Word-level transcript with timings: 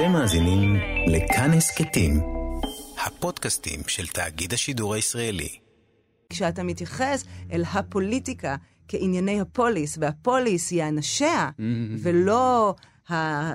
אתם 0.00 0.12
מאזינים 0.12 0.76
לכאן 1.06 1.50
הסכתים, 1.50 2.20
הפודקאסטים 3.06 3.80
של 3.86 4.06
תאגיד 4.06 4.52
השידור 4.52 4.94
הישראלי. 4.94 5.48
כשאתה 6.30 6.62
מתייחס 6.62 7.24
אל 7.52 7.64
הפוליטיקה 7.72 8.56
כענייני 8.88 9.40
הפוליס, 9.40 9.98
והפוליס 10.00 10.70
היא 10.70 10.84
אנשיה, 10.84 11.50
Mm-hmm. 11.50 11.62
ולא 11.98 12.74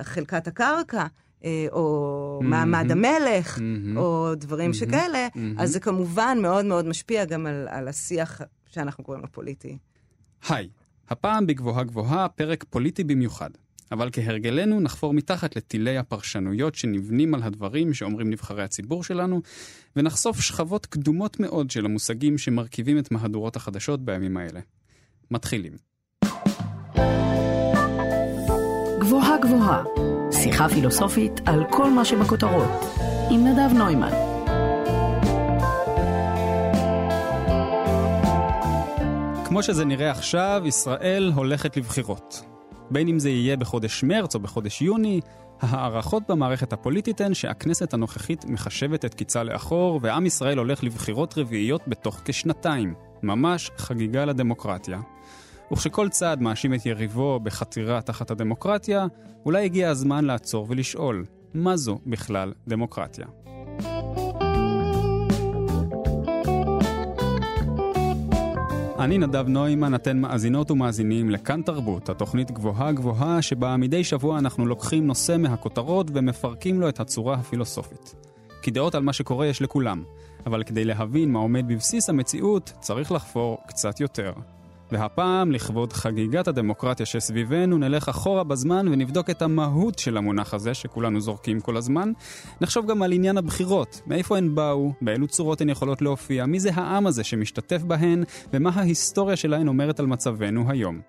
חלקת 0.02 0.46
הקרקע, 0.46 1.06
אה, 1.44 1.66
או 1.72 2.40
מעמד 2.42 2.90
המלך, 2.90 3.58
Mm-hmm. 3.58 3.98
או 3.98 4.34
דברים 4.34 4.74
שכאלה, 4.74 5.28
אז 5.58 5.70
זה 5.72 5.80
כמובן 5.80 6.38
מאוד 6.42 6.64
מאוד 6.64 6.86
משפיע 6.86 7.24
גם 7.24 7.46
על, 7.46 7.68
על 7.70 7.88
השיח 7.88 8.40
שאנחנו 8.66 9.04
קוראים 9.04 9.22
לו 9.22 9.32
פוליטי. 9.32 9.78
היי, 10.48 10.68
הפעם 11.08 11.46
בגבוהה 11.46 11.84
גבוהה 11.84 12.28
פרק 12.28 12.64
פוליטי 12.70 13.04
במיוחד. 13.04 13.50
אבל 13.92 14.08
כהרגלנו 14.12 14.80
נחפור 14.80 15.14
מתחת 15.14 15.56
לטילי 15.56 15.98
הפרשנויות 15.98 16.74
שנבנים 16.74 17.34
על 17.34 17.42
הדברים 17.42 17.94
שאומרים 17.94 18.30
נבחרי 18.30 18.62
הציבור 18.62 19.04
שלנו, 19.04 19.42
ונחשוף 19.96 20.40
שכבות 20.40 20.86
קדומות 20.86 21.40
מאוד 21.40 21.70
של 21.70 21.84
המושגים 21.84 22.38
שמרכיבים 22.38 22.98
את 22.98 23.10
מהדורות 23.10 23.56
החדשות 23.56 24.04
בימים 24.04 24.36
האלה. 24.36 24.60
מתחילים. 25.30 25.72
גבוהה 29.00 29.36
גבוהה, 29.42 29.84
שיחה 30.32 30.68
פילוסופית 30.68 31.32
על 31.46 31.64
כל 31.70 31.90
מה 31.90 32.04
שבכותרות, 32.04 32.70
עם 33.30 33.46
נדב 33.46 33.76
נוימן. 33.78 34.12
כמו 39.44 39.62
שזה 39.62 39.84
נראה 39.84 40.10
עכשיו, 40.10 40.62
ישראל 40.66 41.32
הולכת 41.34 41.76
לבחירות. 41.76 42.55
בין 42.90 43.08
אם 43.08 43.18
זה 43.18 43.30
יהיה 43.30 43.56
בחודש 43.56 44.04
מרץ 44.04 44.34
או 44.34 44.40
בחודש 44.40 44.82
יוני, 44.82 45.20
ההערכות 45.60 46.22
במערכת 46.28 46.72
הפוליטית 46.72 47.20
הן 47.20 47.34
שהכנסת 47.34 47.94
הנוכחית 47.94 48.44
מחשבת 48.44 49.04
את 49.04 49.14
קיצה 49.14 49.42
לאחור, 49.42 50.00
ועם 50.02 50.26
ישראל 50.26 50.58
הולך 50.58 50.84
לבחירות 50.84 51.38
רביעיות 51.38 51.80
בתוך 51.88 52.20
כשנתיים. 52.24 52.94
ממש 53.22 53.70
חגיגה 53.76 54.24
לדמוקרטיה. 54.24 55.00
וכשכל 55.72 56.08
צעד 56.08 56.40
מאשים 56.40 56.74
את 56.74 56.86
יריבו 56.86 57.40
בחתירה 57.40 58.02
תחת 58.02 58.30
הדמוקרטיה, 58.30 59.06
אולי 59.46 59.64
הגיע 59.64 59.90
הזמן 59.90 60.24
לעצור 60.24 60.66
ולשאול, 60.68 61.24
מה 61.54 61.76
זו 61.76 61.98
בכלל 62.06 62.52
דמוקרטיה? 62.68 63.45
אני 68.98 69.18
נדב 69.18 69.48
נוימן, 69.48 69.94
אתן 69.94 70.18
מאזינות 70.18 70.70
ומאזינים 70.70 71.30
לכאן 71.30 71.62
תרבות, 71.62 72.08
התוכנית 72.08 72.50
גבוהה 72.50 72.92
גבוהה 72.92 73.42
שבה 73.42 73.76
מדי 73.76 74.04
שבוע 74.04 74.38
אנחנו 74.38 74.66
לוקחים 74.66 75.06
נושא 75.06 75.36
מהכותרות 75.38 76.06
ומפרקים 76.14 76.80
לו 76.80 76.88
את 76.88 77.00
הצורה 77.00 77.34
הפילוסופית. 77.34 78.14
כי 78.62 78.70
דעות 78.70 78.94
על 78.94 79.02
מה 79.02 79.12
שקורה 79.12 79.46
יש 79.46 79.62
לכולם, 79.62 80.04
אבל 80.46 80.62
כדי 80.62 80.84
להבין 80.84 81.32
מה 81.32 81.38
עומד 81.38 81.68
בבסיס 81.68 82.10
המציאות, 82.10 82.72
צריך 82.80 83.12
לחפור 83.12 83.58
קצת 83.66 84.00
יותר. 84.00 84.32
והפעם, 84.92 85.52
לכבוד 85.52 85.92
חגיגת 85.92 86.48
הדמוקרטיה 86.48 87.06
שסביבנו, 87.06 87.78
נלך 87.78 88.08
אחורה 88.08 88.44
בזמן 88.44 88.88
ונבדוק 88.88 89.30
את 89.30 89.42
המהות 89.42 89.98
של 89.98 90.16
המונח 90.16 90.54
הזה, 90.54 90.74
שכולנו 90.74 91.20
זורקים 91.20 91.60
כל 91.60 91.76
הזמן. 91.76 92.12
נחשוב 92.60 92.86
גם 92.86 93.02
על 93.02 93.12
עניין 93.12 93.38
הבחירות, 93.38 94.00
מאיפה 94.06 94.38
הן 94.38 94.54
באו, 94.54 94.92
באילו 95.02 95.28
צורות 95.28 95.60
הן 95.60 95.68
יכולות 95.68 96.02
להופיע, 96.02 96.46
מי 96.46 96.60
זה 96.60 96.70
העם 96.74 97.06
הזה 97.06 97.24
שמשתתף 97.24 97.82
בהן, 97.82 98.24
ומה 98.52 98.70
ההיסטוריה 98.74 99.36
שלהן 99.36 99.68
אומרת 99.68 100.00
על 100.00 100.06
מצבנו 100.06 100.70
היום. 100.70 101.00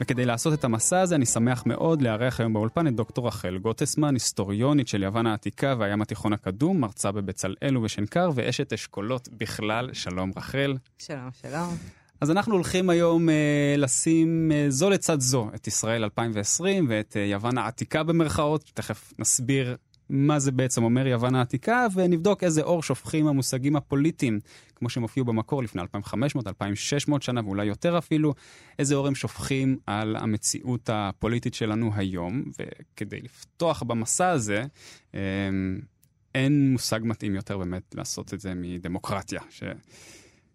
וכדי 0.00 0.24
לעשות 0.24 0.54
את 0.54 0.64
המסע 0.64 1.00
הזה, 1.00 1.14
אני 1.14 1.26
שמח 1.26 1.62
מאוד 1.66 2.02
לארח 2.02 2.40
היום 2.40 2.52
באולפן 2.52 2.86
את 2.86 2.96
דוקטור 2.96 3.26
רחל 3.26 3.58
גוטסמן, 3.58 4.14
היסטוריונית 4.14 4.88
של 4.88 5.02
יוון 5.02 5.26
העתיקה 5.26 5.74
והים 5.78 6.02
התיכון 6.02 6.32
הקדום, 6.32 6.80
מרצה 6.80 7.12
בבצלאל 7.12 7.76
ובשנקר, 7.76 8.30
ואשת 8.34 8.72
אשכולות 8.72 9.28
בכלל. 9.32 9.90
שלום 9.92 10.30
רחל. 10.36 10.74
שלום, 10.98 11.28
שלום. 11.42 12.01
אז 12.22 12.30
אנחנו 12.30 12.54
הולכים 12.54 12.90
היום 12.90 13.28
אה, 13.28 13.74
לשים 13.78 14.52
אה, 14.54 14.66
זו 14.68 14.90
לצד 14.90 15.20
זו 15.20 15.50
את 15.54 15.66
ישראל 15.66 16.04
2020 16.04 16.86
ואת 16.88 17.16
אה, 17.16 17.22
יוון 17.22 17.58
העתיקה 17.58 18.02
במרכאות, 18.02 18.70
תכף 18.74 19.12
נסביר 19.18 19.76
מה 20.08 20.38
זה 20.38 20.52
בעצם 20.52 20.84
אומר 20.84 21.06
יוון 21.06 21.34
העתיקה, 21.34 21.86
ונבדוק 21.94 22.44
איזה 22.44 22.62
אור 22.62 22.82
שופכים 22.82 23.26
המושגים 23.26 23.76
הפוליטיים, 23.76 24.40
כמו 24.74 24.88
שהם 24.88 25.02
הופיעו 25.02 25.26
במקור 25.26 25.62
לפני 25.62 25.82
2,500, 25.82 26.46
2,600 26.46 27.22
שנה 27.22 27.40
ואולי 27.44 27.64
יותר 27.64 27.98
אפילו, 27.98 28.34
איזה 28.78 28.94
אור 28.94 29.06
הם 29.06 29.14
שופכים 29.14 29.78
על 29.86 30.16
המציאות 30.16 30.90
הפוליטית 30.92 31.54
שלנו 31.54 31.90
היום, 31.94 32.42
וכדי 32.58 33.20
לפתוח 33.20 33.82
במסע 33.82 34.28
הזה, 34.28 34.64
אה, 35.14 35.20
אין 36.34 36.72
מושג 36.72 37.00
מתאים 37.02 37.34
יותר 37.34 37.58
באמת 37.58 37.94
לעשות 37.94 38.34
את 38.34 38.40
זה 38.40 38.52
מדמוקרטיה. 38.54 39.40
ש... 39.50 39.62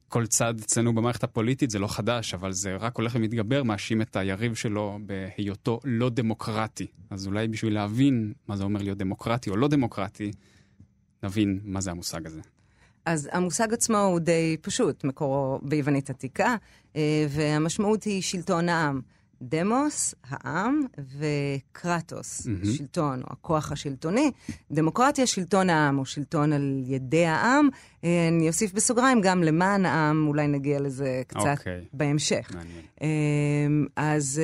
כל 0.09 0.27
צד 0.27 0.59
אצלנו 0.59 0.95
במערכת 0.95 1.23
הפוליטית 1.23 1.69
זה 1.69 1.79
לא 1.79 1.87
חדש, 1.87 2.33
אבל 2.33 2.51
זה 2.51 2.75
רק 2.75 2.97
הולך 2.97 3.15
ומתגבר, 3.15 3.63
מאשים 3.63 4.01
את 4.01 4.15
היריב 4.15 4.55
שלו 4.55 4.99
בהיותו 5.05 5.79
לא 5.83 6.09
דמוקרטי. 6.09 6.87
אז 7.09 7.27
אולי 7.27 7.47
בשביל 7.47 7.73
להבין 7.73 8.33
מה 8.47 8.57
זה 8.57 8.63
אומר 8.63 8.81
להיות 8.81 8.97
דמוקרטי 8.97 9.49
או 9.49 9.57
לא 9.57 9.67
דמוקרטי, 9.67 10.31
נבין 11.23 11.59
מה 11.63 11.81
זה 11.81 11.91
המושג 11.91 12.25
הזה. 12.25 12.41
אז 13.05 13.29
המושג 13.31 13.73
עצמו 13.73 13.97
הוא 13.97 14.19
די 14.19 14.57
פשוט, 14.61 15.03
מקורו 15.03 15.59
ביוונית 15.63 16.09
עתיקה, 16.09 16.55
והמשמעות 17.29 18.03
היא 18.03 18.21
שלטון 18.21 18.69
העם. 18.69 19.01
דמוס, 19.41 20.15
העם, 20.29 20.81
וקרטוס, 21.17 22.47
mm-hmm. 22.47 22.67
שלטון, 22.77 23.21
או 23.21 23.27
הכוח 23.29 23.71
השלטוני. 23.71 24.31
דמוקרטיה, 24.71 25.27
שלטון 25.27 25.69
העם, 25.69 25.99
או 25.99 26.05
שלטון 26.05 26.53
על 26.53 26.83
ידי 26.85 27.25
העם. 27.25 27.69
אני 28.03 28.47
אוסיף 28.47 28.73
בסוגריים 28.73 29.21
גם 29.21 29.43
למען 29.43 29.85
העם, 29.85 30.27
אולי 30.27 30.47
נגיע 30.47 30.79
לזה 30.79 31.21
קצת 31.27 31.39
okay. 31.39 31.87
בהמשך. 31.93 32.51
מעניין. 32.53 33.87
אז 33.95 34.41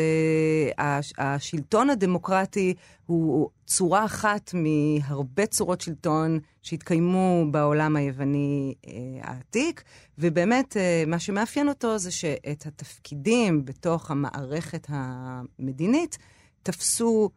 השלטון 1.17 1.89
הדמוקרטי 1.89 2.73
הוא 3.05 3.49
צורה 3.65 4.05
אחת 4.05 4.53
מהרבה 4.53 5.45
צורות 5.45 5.81
שלטון 5.81 6.39
שהתקיימו 6.61 7.45
בעולם 7.51 7.95
היווני 7.95 8.73
העתיק, 9.21 9.83
ובאמת 10.17 10.77
מה 11.07 11.19
שמאפיין 11.19 11.69
אותו 11.69 11.97
זה 11.97 12.11
שאת 12.11 12.65
התפקידים 12.65 13.65
בתוך 13.65 14.11
המערכת 14.11 14.87
המדינית 14.89 16.17
תפסו 16.63 17.29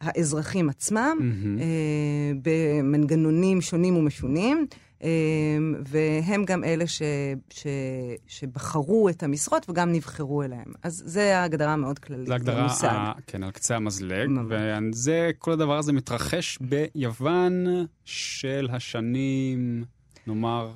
האזרחים 0.00 0.68
עצמם 0.68 1.16
mm-hmm. 1.20 1.62
במנגנונים 2.42 3.60
שונים 3.60 3.96
ומשונים. 3.96 4.66
והם 5.86 6.44
גם 6.44 6.64
אלה 6.64 6.86
ש, 6.86 7.02
ש, 7.50 7.66
שבחרו 8.26 9.08
את 9.08 9.22
המשרות 9.22 9.70
וגם 9.70 9.92
נבחרו 9.92 10.42
אליהם. 10.42 10.72
אז 10.82 11.02
זה 11.06 11.38
ההגדרה 11.38 11.72
המאוד 11.72 11.98
כללית. 11.98 12.26
זה 12.26 12.34
הגדרה, 12.34 12.66
ה... 12.82 13.12
כן, 13.26 13.42
על 13.42 13.50
קצה 13.50 13.76
המזלג, 13.76 14.30
וזה, 14.48 15.30
כל 15.38 15.52
הדבר 15.52 15.78
הזה 15.78 15.92
מתרחש 15.92 16.58
ביוון 16.60 17.66
של 18.04 18.68
השנים, 18.72 19.84
נאמר... 20.26 20.72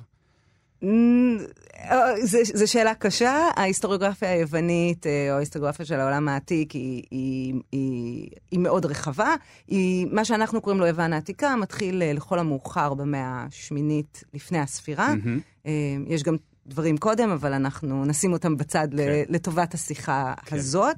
זו 2.53 2.71
שאלה 2.71 2.93
קשה. 2.95 3.49
ההיסטוריוגרפיה 3.55 4.31
היוונית, 4.31 5.05
או 5.07 5.35
ההיסטוריוגרפיה 5.35 5.85
של 5.85 5.99
העולם 5.99 6.27
העתיק, 6.27 6.71
היא, 6.71 7.03
היא, 7.11 7.53
היא, 7.71 8.29
היא 8.51 8.59
מאוד 8.59 8.85
רחבה. 8.85 9.35
היא, 9.67 10.07
מה 10.11 10.25
שאנחנו 10.25 10.61
קוראים 10.61 10.79
לו 10.79 10.87
יוון 10.87 11.13
העתיקה, 11.13 11.55
מתחיל 11.55 12.03
לכל 12.13 12.39
המאוחר 12.39 12.93
במאה 12.93 13.45
השמינית 13.47 14.23
לפני 14.33 14.59
הספירה. 14.59 15.13
Mm-hmm. 15.13 15.69
יש 16.07 16.23
גם 16.23 16.35
דברים 16.67 16.97
קודם, 16.97 17.29
אבל 17.29 17.53
אנחנו 17.53 18.05
נשים 18.05 18.33
אותם 18.33 18.57
בצד 18.57 18.87
okay. 18.93 18.97
לטובת 19.29 19.73
השיחה 19.73 20.33
okay. 20.37 20.55
הזאת. 20.55 20.95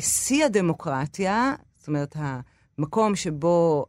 שיא 0.00 0.44
הדמוקרטיה, 0.44 1.54
זאת 1.78 1.88
אומרת, 1.88 2.16
מקום 2.78 3.16
שבו 3.16 3.86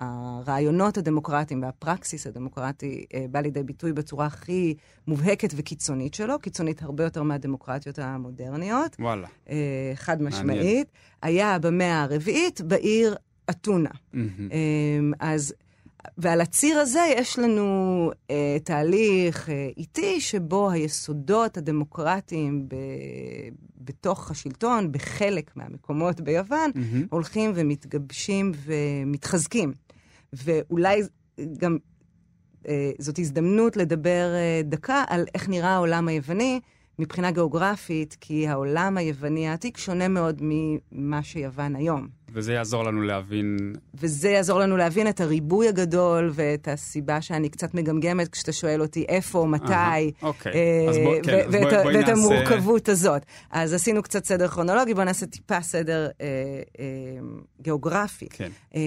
הרעיונות 0.00 0.98
הדמוקרטיים 0.98 1.62
והפרקסיס 1.62 2.26
הדמוקרטי 2.26 3.04
בא 3.30 3.40
לידי 3.40 3.62
ביטוי 3.62 3.92
בצורה 3.92 4.26
הכי 4.26 4.74
מובהקת 5.06 5.52
וקיצונית 5.56 6.14
שלו, 6.14 6.38
קיצונית 6.38 6.82
הרבה 6.82 7.04
יותר 7.04 7.22
מהדמוקרטיות 7.22 7.98
המודרניות. 7.98 8.96
וואלה. 8.98 9.28
חד 9.94 10.22
משמעית. 10.22 10.92
היה 11.22 11.58
במאה 11.58 12.02
הרביעית 12.02 12.60
בעיר 12.60 13.16
אתונה. 13.50 13.90
Mm-hmm. 13.90 14.18
אז, 15.20 15.54
ועל 16.18 16.40
הציר 16.40 16.78
הזה 16.78 17.12
יש 17.16 17.38
לנו 17.38 18.10
אה, 18.30 18.56
תהליך 18.64 19.50
אה, 19.50 19.68
איטי 19.76 20.20
שבו 20.20 20.70
היסודות 20.70 21.56
הדמוקרטיים 21.56 22.68
ב, 22.68 22.74
בתוך 23.78 24.30
השלטון, 24.30 24.92
בחלק 24.92 25.56
מהמקומות 25.56 26.20
ביוון, 26.20 26.70
mm-hmm. 26.74 27.06
הולכים 27.10 27.52
ומתגבשים 27.54 28.52
ומתחזקים. 28.66 29.72
ואולי 30.32 31.02
גם 31.58 31.78
אה, 32.68 32.90
זאת 32.98 33.18
הזדמנות 33.18 33.76
לדבר 33.76 34.34
אה, 34.34 34.60
דקה 34.64 35.04
על 35.08 35.24
איך 35.34 35.48
נראה 35.48 35.70
העולם 35.70 36.08
היווני 36.08 36.60
מבחינה 36.98 37.30
גיאוגרפית, 37.30 38.16
כי 38.20 38.48
העולם 38.48 38.96
היווני 38.96 39.48
העתיק 39.48 39.76
שונה 39.76 40.08
מאוד 40.08 40.38
ממה 40.40 41.22
שיוון 41.22 41.76
היום. 41.76 42.08
וזה 42.36 42.52
יעזור 42.52 42.84
לנו 42.84 43.02
להבין... 43.02 43.72
וזה 43.94 44.28
יעזור 44.28 44.60
לנו 44.60 44.76
להבין 44.76 45.08
את 45.08 45.20
הריבוי 45.20 45.68
הגדול 45.68 46.30
ואת 46.34 46.68
הסיבה 46.68 47.20
שאני 47.20 47.48
קצת 47.48 47.74
מגמגמת 47.74 48.28
כשאתה 48.28 48.52
שואל 48.52 48.82
אותי 48.82 49.04
איפה, 49.08 49.46
מתי. 49.46 50.12
אוקיי, 50.22 50.52
אה, 50.52 50.90
אז 50.90 50.96
בוא, 50.96 51.14
כן, 51.22 51.50
בואי 51.50 51.64
ואת, 51.64 51.72
בוא 51.72 51.92
ואת 51.92 51.96
נעשה... 51.96 52.12
המורכבות 52.12 52.88
הזאת. 52.88 53.22
אז 53.50 53.72
עשינו 53.72 54.02
קצת 54.02 54.24
סדר 54.24 54.48
כרונולוגי, 54.48 54.94
בואו 54.94 55.04
נעשה 55.04 55.26
טיפה 55.26 55.60
סדר 55.60 56.08
אה, 56.20 56.26
אה, 56.80 56.84
גיאוגרפי. 57.60 58.26
כן. 58.30 58.50
אה, 58.74 58.80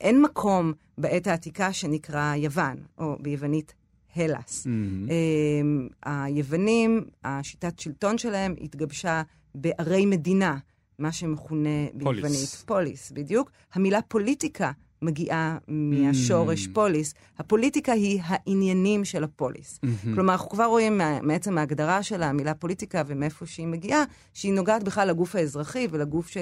אין 0.00 0.22
מקום 0.22 0.72
בעת 0.98 1.26
העתיקה 1.26 1.72
שנקרא 1.72 2.34
יוון, 2.34 2.76
או 2.98 3.16
ביוונית 3.20 3.74
הלס. 4.16 4.66
Mm-hmm. 4.66 5.10
אה, 6.06 6.24
היוונים, 6.24 7.04
השיטת 7.24 7.78
שלטון 7.78 8.18
שלהם 8.18 8.54
התגבשה 8.60 9.22
בערי 9.54 10.06
מדינה, 10.06 10.56
מה 10.98 11.12
שמכונה 11.12 11.68
פוליס. 12.02 12.22
ביוונית 12.24 12.62
פוליס, 12.66 13.10
בדיוק. 13.12 13.50
המילה 13.74 14.02
פוליטיקה 14.02 14.70
מגיעה 15.02 15.58
מהשורש 15.68 16.66
Mm. 16.66 16.70
פוליס. 16.74 17.14
הפוליטיקה 17.38 17.92
היא 17.92 18.20
העניינים 18.24 19.04
של 19.04 19.24
הפוליס. 19.24 19.80
Mm-hmm. 19.84 20.14
כלומר, 20.14 20.32
אנחנו 20.32 20.48
כבר 20.50 20.64
רואים 20.64 21.00
מעצם 21.22 21.58
ההגדרה 21.58 22.02
של 22.02 22.22
המילה 22.22 22.54
פוליטיקה 22.54 23.02
ומאיפה 23.06 23.46
שהיא 23.46 23.66
מגיעה, 23.66 24.04
שהיא 24.34 24.52
נוגעת 24.52 24.84
בכלל 24.84 25.08
לגוף 25.08 25.36
האזרחי 25.36 25.86
ולגוף 25.90 26.28
ש, 26.28 26.36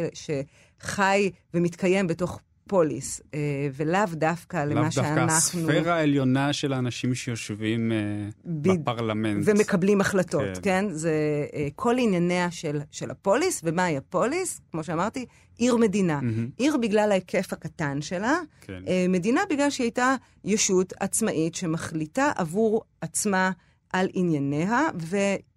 שחי 0.80 1.30
ומתקיים 1.54 2.06
בתוך 2.06 2.40
פוליס, 2.68 3.20
אה, 3.34 3.38
ולאו 3.76 4.00
דווקא 4.12 4.56
לאו 4.64 4.74
למה 4.74 4.84
דווקא 4.84 5.02
שאנחנו... 5.02 5.32
הספירה 5.32 5.94
העליונה 5.94 6.52
של 6.52 6.72
האנשים 6.72 7.14
שיושבים 7.14 7.92
אה, 7.92 7.96
בד- 8.44 8.80
בפרלמנט. 8.80 9.42
ומקבלים 9.46 10.00
החלטות, 10.00 10.42
כן. 10.54 10.60
כן? 10.62 10.84
זה 10.90 11.12
אה, 11.54 11.68
כל 11.76 11.94
ענייניה 11.98 12.50
של, 12.50 12.80
של 12.90 13.10
הפוליס, 13.10 13.60
ומהי 13.64 13.96
הפוליס? 13.96 14.60
כמו 14.70 14.84
שאמרתי, 14.84 15.26
עיר 15.58 15.76
מדינה. 15.76 16.20
מהמם. 16.20 16.48
עיר 16.56 16.76
בגלל 16.76 17.10
ההיקף 17.12 17.52
הקטן 17.52 18.02
שלה, 18.02 18.38
כן. 18.60 18.82
מדינה 19.08 19.40
בגלל 19.50 19.70
שהיא 19.70 19.84
הייתה 19.84 20.14
ישות 20.44 20.92
עצמאית 21.00 21.54
שמחליטה 21.54 22.32
עבור 22.36 22.82
עצמה 23.00 23.50
על 23.92 24.08
ענייניה, 24.12 24.80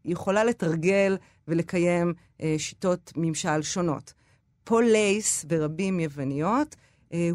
ויכולה 0.06 0.44
לתרגל 0.44 1.18
ולקיים 1.48 2.14
שיטות 2.58 3.12
ממשל 3.16 3.62
שונות. 3.62 4.14
פולייס 4.64 5.44
ברבים 5.46 6.00
יווניות 6.00 6.76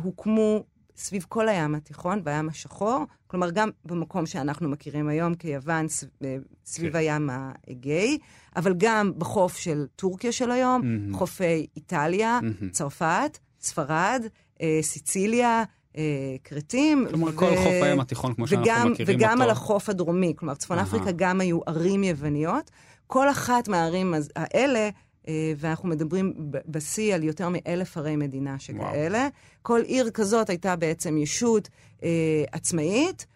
הוקמו 0.03 0.65
סביב 0.97 1.27
כל 1.29 1.49
הים 1.49 1.75
התיכון 1.75 2.21
והים 2.25 2.49
השחור, 2.49 3.05
כלומר 3.27 3.51
גם 3.51 3.71
במקום 3.85 4.27
שאנחנו 4.27 4.69
מכירים 4.69 5.09
היום 5.09 5.35
כיוון, 5.35 5.87
אה, 6.25 6.37
סביב 6.65 6.93
כן. 6.93 6.99
הים 6.99 7.31
האגאי, 7.33 8.19
אבל 8.57 8.75
גם 8.77 9.13
בחוף 9.19 9.57
של 9.57 9.87
טורקיה 9.97 10.33
של 10.33 10.51
היום, 10.51 10.81
מהמם. 10.85 11.15
חופי 11.15 11.67
איטליה, 11.77 12.41
מהמם. 12.43 12.71
צרפת, 12.71 13.39
ספרד, 13.61 14.27
אה, 14.63 14.79
סיציליה, 14.83 15.65
אה, 15.97 16.03
כרתים. 16.45 17.07
כלומר, 17.11 17.33
כל 17.33 17.57
חוף 17.57 17.83
הים 17.83 18.01
התיכון, 18.01 18.35
כמו 18.35 18.47
שאנחנו 18.47 18.65
וגם, 18.65 18.93
מכירים 18.93 19.19
וגם 19.19 19.33
אותו. 19.33 19.43
על 19.43 19.51
החוף 19.51 19.89
הדרומי, 19.89 20.33
כלומר, 20.37 20.55
צפון. 20.55 20.79
אפריקה 20.79 21.13
גם 21.17 21.41
היו 21.41 21.61
ערים 21.67 22.05
יווניות. 22.05 22.71
כל 23.07 23.31
אחת 23.31 23.69
מהערים 23.69 24.15
האלה, 24.37 24.79
אה, 24.79 24.91
ואנחנו 25.57 25.89
מדברים 25.89 26.35
בשיא 26.69 27.15
על 27.15 27.25
יותר 27.25 27.49
מאלף 27.51 27.97
ערי 27.97 28.17
מדינה 28.17 28.59
שכאלה, 28.59 29.29
כל 29.63 29.81
עיר 29.85 30.11
כזאת 30.11 30.51
הייתה 30.51 30.77
בעצם 30.77 31.19
ישות 31.19 31.69
אה, 32.03 32.45
עצמאית, 32.53 33.27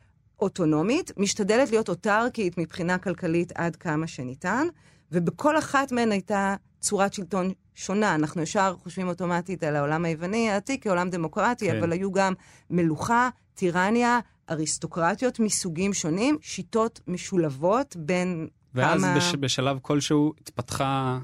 אוטונומית, 0.41 1.13
משתדלת 1.17 1.71
להיות 1.71 1.89
אוטרקית 1.89 2.59
מבחינה 2.59 2.99
כלכלית 2.99 3.53
עד 3.55 3.77
כמה 3.77 4.07
שניתן, 4.07 4.67
ובכל 5.13 5.59
אחת 5.59 5.93
מהן 5.93 6.13
הייתה 6.13 6.57
צורת 6.81 7.15
שלטון 7.15 7.53
שונה. 7.75 8.15
אנחנו 8.15 8.43
ישר 8.43 8.75
חושבים 8.83 9.09
אוטומטית 9.09 9.63
על 9.63 9.77
העולם 9.77 10.05
היווני 10.05 10.51
העתיק 10.51 10.85
כעולם 10.85 11.11
דמוקרטי, 11.11 11.71
כן. 11.71 11.77
אבל 11.77 11.93
היו 11.93 12.13
גם 12.13 12.33
מלוכה, 12.71 13.29
טירניה, 13.55 14.21
אריסטוקרטיות 14.51 15.41
מסוגים 15.41 15.95
שונים, 15.95 16.39
שיטות 16.41 17.01
משולבות 17.07 17.97
בין 17.97 18.49
ואז 18.75 19.01
כמה... 19.01 19.17
בש, 19.17 19.35
בשלב 19.35 19.79
כלשהו 19.83 20.33
התפתחה 20.41 21.19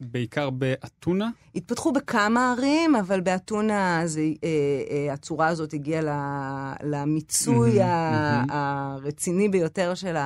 בעיקר 0.00 0.50
באתונה. 0.50 1.30
התפתחו 1.54 1.92
בכמה 1.92 2.52
ערים, 2.52 2.96
אבל 2.96 3.20
באתונה 3.20 4.02
זה, 4.04 4.20
אה, 4.20 4.48
אה, 4.90 5.12
הצורה 5.12 5.48
הזאת 5.48 5.72
הגיעה 5.72 6.02
למיצוי 6.82 7.78
מהמם, 7.78 7.90
ה, 7.90 8.36
מהמם. 8.36 8.50
הרציני 8.50 9.48
ביותר 9.48 9.94
של 9.94 10.16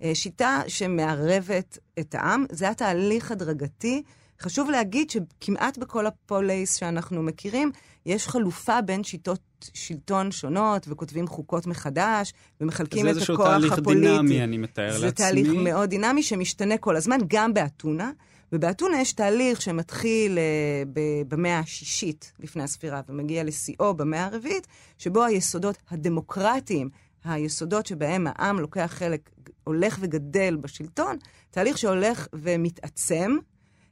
השיטה 0.00 0.62
שמערבת 0.68 1.78
את 1.98 2.14
העם. 2.14 2.44
זה 2.52 2.64
היה 2.64 2.74
תהליך 2.74 3.30
הדרגתי. 3.30 4.02
חשוב 4.40 4.70
להגיד 4.70 5.10
שכמעט 5.10 5.78
בכל 5.78 6.06
הפולייס 6.06 6.74
שאנחנו 6.74 7.22
מכירים, 7.22 7.72
יש 8.06 8.28
חלופה 8.28 8.80
בין 8.80 9.04
שיטות 9.04 9.40
שלטון 9.74 10.32
שונות, 10.32 10.86
וכותבים 10.88 11.26
חוקות 11.26 11.66
מחדש, 11.66 12.32
ומחלקים 12.60 13.02
זה 13.02 13.10
את 13.10 13.16
איזשהו 13.16 13.34
הכוח 13.34 13.46
תהליך 13.46 13.72
הפוליטי. 13.72 14.06
דינמי, 14.06 14.44
אני 14.44 14.58
מתאר 14.58 14.84
לעצמי. 14.86 15.00
זה 15.00 15.12
תהליך 15.12 15.48
מאוד 15.48 15.90
דינמי 15.90 16.22
שמשתנה 16.22 16.78
כל 16.78 16.96
הזמן, 16.96 17.18
גם 17.26 17.54
באתונה. 17.54 18.10
ובאתונה 18.52 19.00
יש 19.00 19.12
תהליך 19.12 19.62
שמתחיל 19.62 20.38
uh, 20.38 20.88
ב- 20.92 21.34
במאה 21.34 21.58
השישית 21.58 22.32
לפני 22.40 22.62
הספירה 22.62 23.00
ומגיע 23.08 23.44
לשיאו 23.44 23.94
במאה 23.94 24.24
הרביעית, 24.24 24.66
שבו 24.98 25.24
היסודות 25.24 25.78
הדמוקרטיים, 25.90 26.90
היסודות 27.24 27.86
שבהם 27.86 28.26
העם 28.26 28.60
לוקח 28.60 28.92
חלק, 28.94 29.30
הולך 29.64 29.98
וגדל 30.00 30.56
בשלטון, 30.56 31.16
תהליך 31.50 31.78
שהולך 31.78 32.26
ומתעצם. 32.32 33.36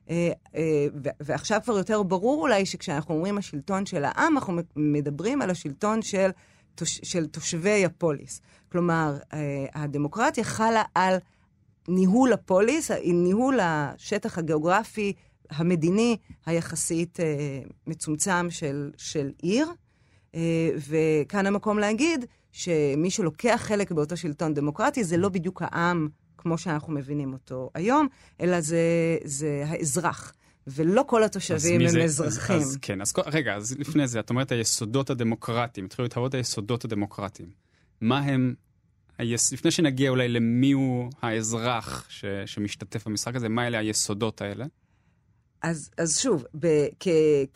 Uh, 0.08 0.12
ו- 1.04 1.08
ועכשיו 1.20 1.60
כבר 1.64 1.78
יותר 1.78 2.02
ברור 2.02 2.42
אולי 2.42 2.66
שכשאנחנו 2.66 3.14
אומרים 3.14 3.38
השלטון 3.38 3.86
של 3.86 4.04
העם, 4.04 4.34
אנחנו 4.36 4.54
מדברים 4.76 5.42
על 5.42 5.50
השלטון 5.50 6.02
של, 6.02 6.30
תוש- 6.74 7.00
של 7.02 7.26
תושבי 7.26 7.84
הפוליס. 7.84 8.40
כלומר, 8.72 9.18
uh, 9.22 9.34
הדמוקרטיה 9.74 10.44
חלה 10.44 10.82
על 10.94 11.16
ניהול 11.88 12.32
הפוליס, 12.32 12.90
ניהול 13.04 13.58
השטח 13.62 14.38
הגיאוגרפי, 14.38 15.12
המדיני, 15.50 16.16
היחסית 16.46 17.20
אה, 17.20 17.26
מצומצם 17.86 18.50
של, 18.50 18.90
של 18.96 19.30
עיר. 19.42 19.68
אה, 20.34 20.70
וכאן 20.88 21.46
המקום 21.46 21.78
להגיד 21.78 22.24
שמי 22.52 23.10
שלוקח 23.10 23.60
חלק 23.62 23.92
באותו 23.92 24.16
שלטון 24.16 24.54
דמוקרטי 24.54 25.04
זה 25.04 25.16
לא 25.16 25.28
בדיוק 25.28 25.62
העם 25.64 26.08
כמו 26.40 26.58
שאנחנו 26.58 26.92
מבינים 26.92 27.32
אותו 27.32 27.70
היום, 27.74 28.08
אלא 28.40 28.60
זה, 28.60 28.78
זה 29.24 29.64
האזרח. 29.66 30.32
ולא 30.66 31.04
כל 31.06 31.24
התושבים 31.24 31.80
הם 31.80 31.88
זה- 31.88 32.04
אזרחים. 32.04 32.56
אז, 32.56 32.62
אז 32.62 32.78
כן, 32.82 33.00
אז 33.00 33.12
רגע, 33.26 33.54
אז 33.54 33.76
לפני 33.78 34.08
זה, 34.08 34.20
את 34.20 34.30
אומרת 34.30 34.52
היסודות 34.52 35.10
הדמוקרטיים, 35.10 35.86
התחילו 35.86 36.04
להתהוות 36.04 36.34
היסודות 36.34 36.84
הדמוקרטיים. 36.84 37.48
מה 38.00 38.18
הם, 38.18 38.54
היס... 39.18 39.52
לפני 39.52 39.70
שנגיע 39.70 40.10
אולי 40.10 40.28
למי 40.28 40.72
הוא 40.72 41.10
האזרח 41.22 42.06
ש... 42.08 42.24
שמשתתף 42.46 43.06
במשחק 43.06 43.36
הזה, 43.36 43.48
מה 43.48 43.66
אלה 43.66 43.78
היסודות 43.78 44.40
האלה? 44.40 44.66
אז, 45.62 45.90
אז 45.98 46.18
שוב, 46.18 46.44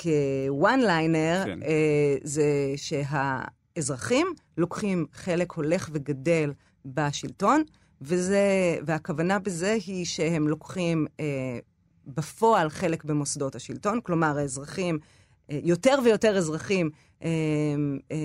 כוואן 0.03 0.81
ליינר, 0.81 1.43
כן. 1.47 1.63
אה, 1.63 2.17
זה 2.23 2.45
שהאזרחים 2.77 4.27
לוקחים 4.59 5.07
חלק 5.13 5.53
הולך 5.53 5.91
וגדל 5.93 6.53
בשלטון, 6.87 7.63
וזה, 8.03 8.77
והכוונה 8.87 9.39
בזה 9.39 9.77
היא 9.87 10.05
שהם 10.05 10.49
לוקחים 10.49 11.07
אה, 11.21 11.59
בפועל 12.07 12.71
חלק 12.71 13.05
במוסדות 13.05 13.55
השלטון, 13.55 14.01
כלומר 14.01 14.39
האזרחים, 14.39 14.99
אה, 15.51 15.61
יותר 15.63 15.99
ויותר 16.05 16.37
אזרחים 16.37 16.91
אה, 17.23 17.29
אה, 18.13 18.17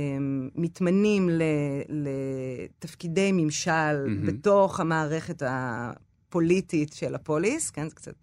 מתמנים 0.56 1.30
ל, 1.30 1.42
לתפקידי 1.90 3.32
ממשל 3.32 4.06
מהמם. 4.08 4.26
בתוך 4.26 4.80
המערכת 4.80 5.44
הפוליטית 6.30 6.94
של 6.94 7.16
הפוליס, 7.16 7.70
כן, 7.70 7.90
זה 7.90 7.96
קצת, 7.96 8.14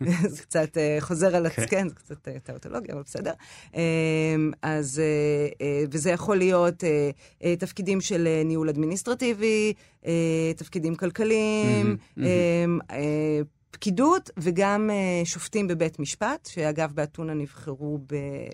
זה 0.34 0.42
קצת 0.42 0.78
אה, 0.78 0.96
חוזר 1.00 1.36
על 1.36 1.46
עצמי, 1.46 1.66
כן. 1.66 1.76
כן, 1.76 1.88
זה 1.88 1.94
קצת 1.94 2.28
אה, 2.28 2.38
טאוטולוגיה, 2.42 2.94
אבל 2.94 3.02
בסדר. 3.02 3.32
אה, 3.76 4.36
אז, 4.62 4.98
אה, 4.98 5.48
אה, 5.66 5.84
וזה 5.90 6.10
יכול 6.10 6.36
להיות 6.36 6.84
אה, 6.84 7.10
אה, 7.44 7.56
תפקידים 7.56 8.00
של 8.00 8.26
אה, 8.26 8.42
ניהול 8.44 8.68
אדמיניסטרטיבי, 8.68 9.72
אה, 10.06 10.52
תפקידים 10.56 10.94
כלכליים, 10.94 11.96
מהמם, 12.16 12.80
אה, 12.90 12.96
אה, 12.96 13.40
פקידות 13.72 14.30
וגם 14.36 14.90
אה, 14.92 15.24
שופטים 15.24 15.68
בבית 15.68 15.98
משפט, 15.98 16.48
שאגב 16.52 16.92
באתונה 16.94 17.34
נבחרו 17.34 17.98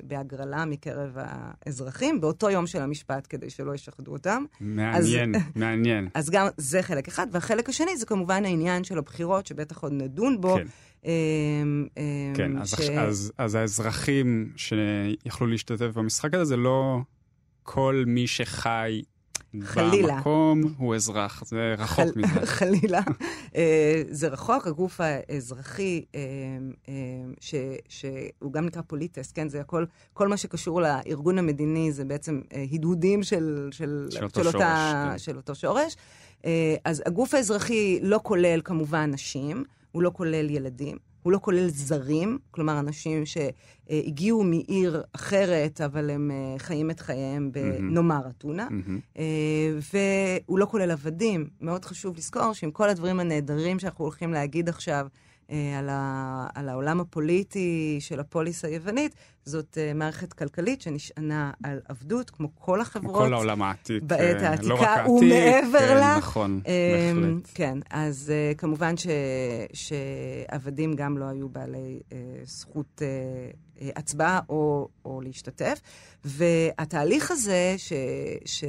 בהגרלה 0.03 0.65
מקרב 0.65 1.17
האזרחים, 1.17 2.21
באותו 2.21 2.51
יום 2.51 2.67
של 2.67 2.83
המשפט, 2.83 3.27
כדי 3.31 3.51
שלא 3.51 3.75
ישחדו 3.75 4.13
אותם. 4.13 4.45
מעניין, 4.61 5.35
מעניין. 5.55 6.09
אז 6.15 6.31
גם 6.31 6.47
זה 6.57 6.83
חלק 6.83 7.09
אחד, 7.09 7.27
והחלק 7.33 7.69
השני 7.69 7.97
זה 7.97 8.07
כמובן 8.07 8.45
העניין 8.45 8.85
של 8.85 8.99
הבחירות, 8.99 9.47
שבטח 9.47 9.79
עוד 9.79 9.93
נדון 9.93 10.41
בו. 10.41 10.57
כן. 10.57 10.67
אמ, 11.05 11.87
אמ, 11.97 12.35
כן, 12.37 12.59
אז, 12.59 12.71
ש- 12.71 12.75
ש... 12.83 12.91
אז, 12.91 13.33
אז 13.39 13.55
האזרחים 13.55 14.53
שיכלו 14.57 15.47
להשתתף 15.47 15.91
במשחק 15.95 16.35
הזה, 16.35 16.45
זה 16.45 16.57
לא 16.57 16.99
כל 17.63 18.05
מי 18.07 18.27
שחי 18.27 19.03
חלילה. 19.63 20.15
במקום 20.17 20.63
הוא 20.79 20.95
אזרח, 20.95 21.43
זה 21.47 21.75
רחוק 21.79 22.05
חל... 22.05 22.11
מזה. 22.17 22.47
חלילה. 22.57 23.01
אה, 23.57 24.03
זה 24.11 24.29
רחוק, 24.29 24.67
הגוף 24.67 25.01
האזרחי, 25.01 26.05
אה, 26.15 26.21
אה, 26.89 26.95
ש, 27.41 27.55
שהוא 27.89 28.53
גם 28.53 28.67
נקרא 28.67 28.83
פוליטס, 28.87 29.33
כן? 29.33 29.49
זה 29.49 29.61
הכל, 29.61 29.85
כל 30.13 30.29
מה 30.29 30.37
שקשור 30.37 30.81
לארגון 30.81 31.39
המדיני 31.39 31.93
זה 31.93 32.05
בעצם 32.05 32.41
הדהודים 32.73 33.23
של, 33.23 33.69
של, 33.73 34.07
של, 34.11 34.25
אותו, 34.25 34.45
של, 34.45 34.51
שורש, 34.51 34.55
אותה, 34.55 35.09
כן. 35.13 35.19
של 35.19 35.37
אותו 35.37 35.55
שורש. 35.55 35.97
אז 36.85 37.03
הגוף 37.07 37.35
האזרחי 37.35 37.99
לא 38.03 38.21
כולל 38.23 38.61
כמובן 38.65 39.11
נשים, 39.11 39.65
הוא 39.93 40.03
לא 40.03 40.11
כולל 40.15 40.51
ילדים. 40.51 41.08
הוא 41.29 41.33
לא 41.33 41.39
כולל 41.43 41.69
זרים, 41.69 42.39
כלומר 42.51 42.79
אנשים 42.79 43.23
שהגיעו 43.27 44.45
מעיר 44.45 45.03
אחרת, 45.13 45.81
אבל 45.81 46.11
הם 46.11 46.31
חיים 46.59 46.91
את 46.91 47.01
חייהם 47.01 47.53
בנאמר 47.53 48.21
אתונה, 48.29 48.69
mm-hmm. 48.69 49.19
והוא 49.93 50.59
לא 50.59 50.67
כולל 50.67 50.91
עבדים. 50.91 51.49
מאוד 51.61 51.85
חשוב 51.85 52.17
לזכור 52.17 52.53
שעם 52.53 52.71
כל 52.71 52.89
הדברים 52.89 53.21
הנהדרים 53.21 53.79
שאנחנו 53.79 54.05
הולכים 54.05 54.33
להגיד 54.33 54.69
עכשיו, 54.69 55.07
על, 55.79 55.89
ה, 55.89 56.47
על 56.55 56.69
העולם 56.69 57.01
הפוליטי 57.01 57.97
של 58.01 58.21
הפוליס 58.21 58.65
היוונית, 58.65 59.15
זאת 59.45 59.79
uh, 59.79 59.95
מערכת 59.95 60.33
כלכלית 60.33 60.83
שנשענה 60.83 61.51
על 61.63 61.81
עבדות, 61.89 62.31
כמו 62.31 62.49
כל 62.55 62.81
החברות. 62.81 63.17
כמו 63.17 63.25
כל 63.27 63.35
העולם 63.35 63.63
העתיק. 63.63 64.03
בעת 64.03 64.43
העתיקה, 64.43 64.69
לא 64.69 64.75
רק 64.75 64.89
העתיק, 64.89 65.09
ומעבר 65.09 65.89
כן, 65.89 65.97
לה. 65.97 66.17
נכון, 66.19 66.61
בהחלט. 66.63 67.51
כן, 67.55 67.79
אז 67.91 68.33
כמובן 68.59 68.97
ש, 68.97 69.07
שעבדים 69.73 70.95
גם 70.95 71.19
לא 71.19 71.25
היו 71.25 71.49
בעלי 71.49 72.01
זכות 72.45 73.03
הצבעה 73.97 74.41
או, 74.49 74.89
או 75.05 75.21
להשתתף. 75.21 75.81
והתהליך 76.25 77.31
הזה, 77.31 77.75
ש, 77.77 77.93
ש, 78.45 78.65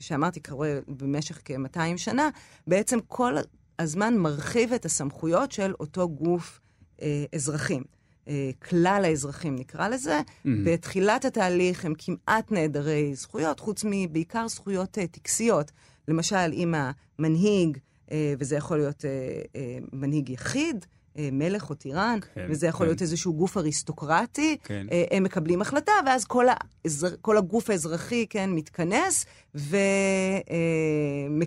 שאמרתי, 0.00 0.40
קורה 0.40 0.78
במשך 0.88 1.40
כ-200 1.44 1.96
שנה, 1.96 2.28
בעצם 2.66 2.98
כל 3.08 3.36
הזמן 3.80 4.16
מרחיב 4.16 4.72
את 4.72 4.84
הסמכויות 4.84 5.52
של 5.52 5.72
אותו 5.80 6.08
גוף 6.08 6.60
אה, 7.02 7.24
אזרחים. 7.34 7.82
אה, 8.28 8.50
כלל 8.68 9.02
האזרחים 9.04 9.56
נקרא 9.56 9.88
לזה. 9.88 10.20
Mm-hmm. 10.20 10.48
בתחילת 10.64 11.24
התהליך 11.24 11.84
הם 11.84 11.92
כמעט 11.98 12.52
נעדרי 12.52 13.14
זכויות, 13.14 13.60
חוץ 13.60 13.84
מבעיקר 13.84 14.48
זכויות 14.48 14.98
אה, 14.98 15.06
טקסיות. 15.06 15.72
למשל, 16.08 16.52
אם 16.52 16.74
המנהיג, 16.74 17.78
אה, 18.12 18.34
וזה 18.38 18.56
יכול 18.56 18.76
להיות 18.76 19.04
אה, 19.04 19.10
אה, 19.56 19.78
מנהיג 19.92 20.30
יחיד, 20.30 20.86
מלך 21.32 21.70
או 21.70 21.74
טירן, 21.74 22.18
כן, 22.34 22.46
וזה 22.50 22.66
יכול 22.66 22.86
כן. 22.86 22.90
להיות 22.90 23.02
איזשהו 23.02 23.34
גוף 23.34 23.56
אריסטוקרטי, 23.56 24.56
כן. 24.64 24.86
אה, 24.92 25.04
הם 25.10 25.22
מקבלים 25.22 25.62
החלטה, 25.62 25.92
ואז 26.06 26.24
כל, 26.24 26.46
האזר, 26.84 27.08
כל 27.20 27.38
הגוף 27.38 27.70
האזרחי, 27.70 28.26
כן, 28.30 28.50
מתכנס 28.50 29.26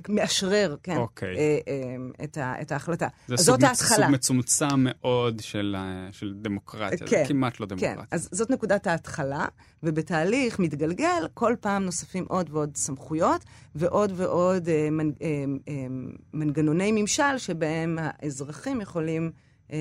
ומאשרר, 0.07 0.75
כן, 0.83 0.97
אוקיי. 0.97 1.37
אה, 1.37 1.57
אה, 1.67 1.95
את, 2.23 2.37
ה, 2.37 2.61
את 2.61 2.71
ההחלטה. 2.71 3.07
זה 3.27 3.37
סוג, 3.37 3.45
זאת 3.45 3.63
ההתחלה. 3.63 4.05
סוג 4.05 4.15
מצומצם 4.15 4.75
מאוד 4.77 5.39
של, 5.39 5.75
אה, 5.79 6.09
של 6.11 6.33
דמוקרטיה, 6.41 7.07
כן, 7.07 7.23
זה 7.23 7.27
כמעט 7.27 7.59
לא 7.59 7.65
כן, 7.65 7.75
דמוקרטיה. 7.75 8.03
אז 8.11 8.29
זאת 8.31 8.49
נקודת 8.49 8.87
ההתחלה, 8.87 9.45
ובתהליך 9.83 10.59
מתגלגל, 10.59 11.27
כל 11.33 11.55
פעם 11.59 11.83
נוספים 11.83 12.25
עוד 12.27 12.49
ועוד 12.51 12.75
סמכויות, 12.75 13.45
ועוד 13.75 14.11
ועוד 14.15 14.69
אה, 14.69 14.89
מנ, 14.91 15.11
אה, 15.21 15.43
אה, 15.67 15.87
מנגנוני 16.33 16.91
ממשל 16.91 17.37
שבהם 17.37 17.97
האזרחים 18.01 18.81
יכולים 18.81 19.31
אה, 19.71 19.77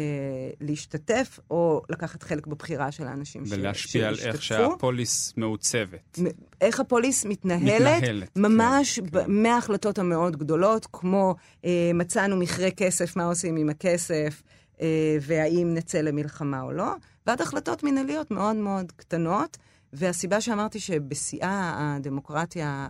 להשתתף 0.61 1.39
או 1.51 1.83
לקחת 1.91 2.23
חלק 2.23 2.47
בבחירה 2.47 2.93
של 2.93 3.07
האנשים 3.07 3.47
ש- 3.47 3.53
ולהשפיע 3.53 4.09
על 4.09 4.15
איך 4.15 4.43
שהשתתפו. 4.43 4.71
שהפוליס 4.73 5.33
מעוצבת. 5.37 6.19
איך 6.61 6.81
הפוליס 6.81 7.25
מתנהלת, 7.25 7.63
מתנהלת, 7.83 8.37
ממש 8.37 8.99
כן, 9.01 9.07
כן. 9.11 9.25
מההחלטות 9.29 9.99
המאוד 9.99 10.37
גדולות, 10.37 10.87
כמו 10.93 11.35
אה, 11.65 11.91
מצאנו 11.95 12.37
מכרה 12.37 12.71
כסף, 12.71 13.17
מה 13.17 13.25
עושים 13.25 13.57
עם 13.57 13.69
הכסף, 13.71 14.43
אה, 14.81 14.87
והאם 15.21 15.75
נצא 15.75 15.99
למלחמה 16.01 16.63
או 16.63 16.73
לא, 16.73 16.93
ועד 17.27 17.41
החלטות 17.41 17.83
מנהליות 17.83 18.31
מאוד 18.31 18.57
מאוד 18.57 18.93
קטנות. 18.97 19.57
והסיבה 19.93 20.41
שאמרתי 20.41 20.81
שבשיאה 20.81 21.73
הדמוקרטיה, 21.77 22.87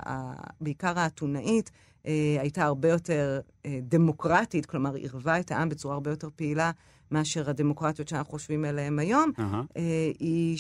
בעיקר 0.60 0.98
האתונאית, 0.98 1.70
אה, 2.06 2.36
הייתה 2.40 2.64
הרבה 2.64 2.88
יותר 2.88 3.40
אה, 3.66 3.78
דמוקרטית, 3.82 4.66
כלומר 4.66 4.94
עירבה 4.94 5.40
את 5.40 5.50
העם 5.50 5.68
בצורה 5.68 5.94
הרבה 5.94 6.10
יותר 6.10 6.28
פעילה 6.36 6.70
מאשר 7.10 7.50
הדמוקרטיות 7.50 8.08
שאנחנו 8.08 8.30
חושבים 8.30 8.64
עליהן 8.64 8.98
היום. 8.98 9.32
אה, 9.76 10.10
היא 10.18 10.58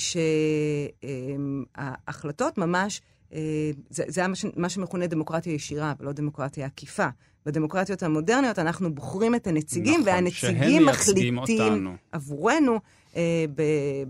שההחלטות 1.76 2.58
ממש, 2.58 3.00
אה, 3.32 3.70
זה, 3.90 4.04
זה 4.08 4.22
מה, 4.56 4.68
שמכונה 4.68 5.06
דמוקרטיה 5.06 5.52
ישירה, 5.52 5.92
ולא 6.00 6.12
דמוקרטיה 6.12 6.66
עקיפה. 6.66 7.08
בדמוקרטיות 7.46 8.02
המודרניות 8.02 8.58
אנחנו 8.58 8.94
בוחרים 8.94 9.34
את 9.34 9.46
הנציגים, 9.46 10.00
נכון, 10.00 10.12
והנציגים 10.14 10.86
מחליטים 10.86 11.38
אותנו. 11.38 11.96
עבורנו. 12.12 12.78
אה, 13.16 13.44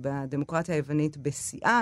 בדמוקרטיה 0.01 0.75
היוונית 0.75 1.17
בשיאה, 1.17 1.71
אה, 1.71 1.81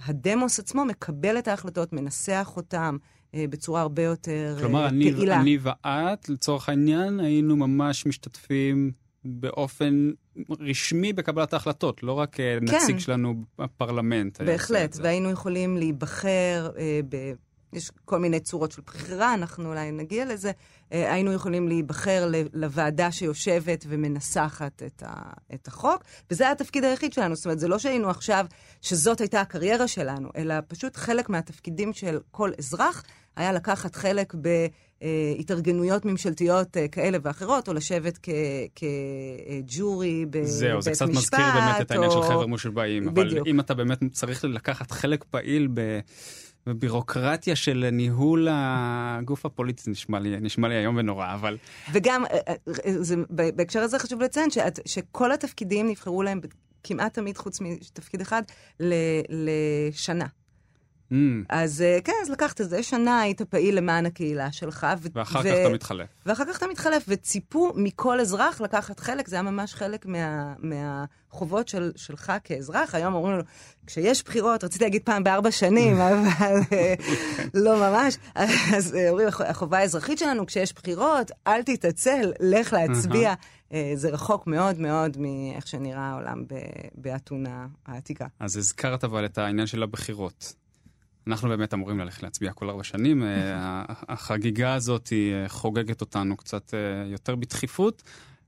הדמוס 0.00 0.58
עצמו 0.58 0.84
מקבל 0.84 1.38
את 1.38 1.48
ההחלטות, 1.48 1.92
מנסח 1.92 2.52
אותם 2.56 2.96
אה, 3.34 3.44
בצורה 3.50 3.80
הרבה 3.80 4.02
יותר 4.02 4.56
כלומר, 4.60 4.82
אה, 4.82 4.88
אני, 4.88 5.12
פעילה. 5.12 5.40
אני 5.40 5.58
ואת, 5.60 6.28
לצורך 6.28 6.68
העניין, 6.68 7.20
היינו 7.20 7.56
ממש 7.56 8.06
משתתפים 8.06 8.92
באופן 9.24 10.10
רשמי 10.60 11.12
בקבלת 11.12 11.52
ההחלטות, 11.52 12.02
לא 12.02 12.12
רק 12.12 12.40
אה, 12.40 12.58
נציג 12.62 12.98
שלנו 12.98 13.34
בפרלמנט. 13.58 14.40
בהחלט. 14.40 14.96
והיינו 15.02 15.30
יכולים 15.30 15.76
להיבחר 15.76 16.70
אה. 16.78 17.00
יש 17.74 17.90
כל 18.04 18.18
מיני 18.18 18.40
צורות 18.40 18.72
של 18.72 18.82
בחירה, 18.86 19.34
אנחנו 19.34 19.68
אולי 19.68 19.90
נגיע 19.90 20.24
לזה. 20.24 20.52
אה, 20.92 21.12
היינו 21.12 21.32
יכולים 21.32 21.68
להיבחר 21.68 22.30
לוועדה 22.52 23.12
שיושבת 23.12 23.84
ומנסחת 23.88 24.82
את, 24.86 25.02
ה, 25.06 25.14
את 25.54 25.68
החוק, 25.68 26.04
וזה 26.30 26.44
היה 26.44 26.52
התפקיד 26.52 26.84
היחיד 26.84 27.12
שלנו. 27.12 27.36
זאת 27.36 27.44
אומרת, 27.44 27.58
זה 27.58 27.68
לא 27.68 27.78
שהיינו 27.78 28.10
עכשיו, 28.10 28.46
שזאת 28.80 29.20
הייתה 29.20 29.40
הקריירה 29.40 29.88
שלנו, 29.88 30.28
אלא 30.36 30.54
פשוט 30.68 30.96
חלק 30.96 31.28
מהתפקידים 31.28 31.92
של 31.92 32.18
כל 32.30 32.50
אזרח 32.58 33.04
היה 33.36 33.52
לקחת 33.52 33.96
חלק 33.96 34.34
בהתארגנויות 35.38 36.04
ממשלתיות 36.04 36.76
אה, 36.76 36.88
כאלה 36.88 37.18
ואחרות, 37.22 37.68
או 37.68 37.74
לשבת 37.74 38.18
כג'ורי 38.74 40.26
בבית 40.26 40.42
משפט. 40.44 40.58
זהו, 40.58 40.82
זה 40.82 40.90
קצת 40.90 41.08
מזכיר 41.08 41.46
באמת 41.54 41.80
את 41.80 41.90
העניין 41.90 42.10
או- 42.10 42.22
של 42.22 42.28
חבר'ה 42.28 42.46
מושבעים, 42.46 43.08
אבל 43.08 43.26
בדיוק. 43.26 43.46
אם 43.46 43.60
אתה 43.60 43.74
באמת 43.74 43.98
צריך 44.12 44.44
לקחת 44.44 44.90
חלק 44.90 45.24
פעיל 45.30 45.68
ב... 45.74 45.80
בבירוקרטיה 46.66 47.56
של 47.56 47.88
ניהול 47.92 48.48
הגוף 48.50 49.46
הפוליטי, 49.46 49.82
זה 49.82 49.90
נשמע 49.90 50.18
לי, 50.20 50.40
נשמע 50.40 50.68
לי 50.68 50.78
איום 50.78 50.96
ונורא, 50.96 51.34
אבל 51.34 51.56
וגם, 51.92 52.24
אה, 52.26 52.38
אה, 52.46 52.54
זה, 52.86 53.16
בהקשר 53.30 53.80
הזה 53.80 53.98
חשוב 53.98 54.22
לציין 54.22 54.50
שאת, 54.50 54.80
שכל 54.86 55.32
התפקידים 55.32 55.88
נבחרו 55.88 56.22
להם 56.22 56.40
כמעט 56.84 57.14
תמיד, 57.14 57.36
חוץ 57.38 57.60
מתפקיד 57.60 58.20
אחד, 58.20 58.42
ל, 58.80 58.94
לשנה. 59.28 60.26
Mm, 61.14 61.46
אז 61.48 61.82
אה, 61.82 61.98
כן, 62.04 62.12
אז 62.22 62.30
לקחת 62.30 62.60
איזה 62.60 62.82
שנה, 62.82 63.20
היית 63.20 63.42
פעיל 63.42 63.76
למען 63.76 64.06
הקהילה 64.06 64.52
שלך. 64.52 64.86
ו- 65.02 65.08
ואחר 65.14 65.38
ו- 65.38 65.42
כך 65.42 65.58
אתה 65.60 65.68
מתחלף. 65.74 66.06
ואחר 66.26 66.44
כך 66.52 66.58
אתה 66.58 66.66
מתחלף, 66.66 67.04
וציפו 67.08 67.72
מכל 67.76 68.20
אזרח 68.20 68.60
לקחת 68.60 69.00
חלק, 69.00 69.28
זה 69.28 69.36
היה 69.36 69.42
ממש 69.42 69.74
חלק 69.74 70.06
מה, 70.06 70.54
מהחובות 70.58 71.68
של, 71.68 71.92
שלך 71.96 72.32
כאזרח. 72.44 72.94
היום 72.94 73.14
אומרים 73.14 73.34
לנו, 73.34 73.42
כשיש 73.86 74.22
בחירות, 74.24 74.64
רציתי 74.64 74.84
להגיד 74.84 75.02
פעם 75.04 75.24
בארבע 75.24 75.50
שנים, 75.50 75.96
אבל 76.00 76.28
אה, 76.72 76.94
לא 77.54 77.76
ממש. 77.90 78.16
אז 78.74 78.94
אה, 78.94 79.10
אומרים, 79.10 79.28
"הח- 79.28 79.40
החובה 79.40 79.78
האזרחית 79.78 80.18
שלנו, 80.18 80.46
כשיש 80.46 80.72
בחירות, 80.72 81.30
אל 81.46 81.62
תתעצל, 81.62 82.32
לך 82.40 82.72
להצביע. 82.72 83.34
זה 83.94 84.10
רחוק 84.10 84.46
מאוד 84.46 84.78
מאוד 84.80 85.16
מאיך 85.18 85.66
שנראה 85.66 86.00
העולם 86.02 86.42
באתונה 86.94 87.66
העתיקה. 87.86 88.26
אז 88.40 88.56
הזכרת 88.56 89.04
אבל 89.04 89.24
את 89.24 89.38
העניין 89.38 89.66
של 89.66 89.82
הבחירות. 89.82 90.54
אנחנו 91.26 91.48
באמת 91.48 91.74
אמורים 91.74 91.98
ללכת 91.98 92.22
להצביע 92.22 92.52
כל 92.52 92.70
ארבע 92.70 92.84
שנים. 92.84 93.22
אה, 93.22 93.84
החגיגה 93.88 94.74
הזאת 94.74 95.08
היא 95.08 95.34
אה, 95.34 95.48
חוגגת 95.48 96.00
אותנו 96.00 96.36
קצת 96.36 96.74
אה, 96.74 97.06
יותר 97.06 97.34
בדחיפות. 97.34 98.02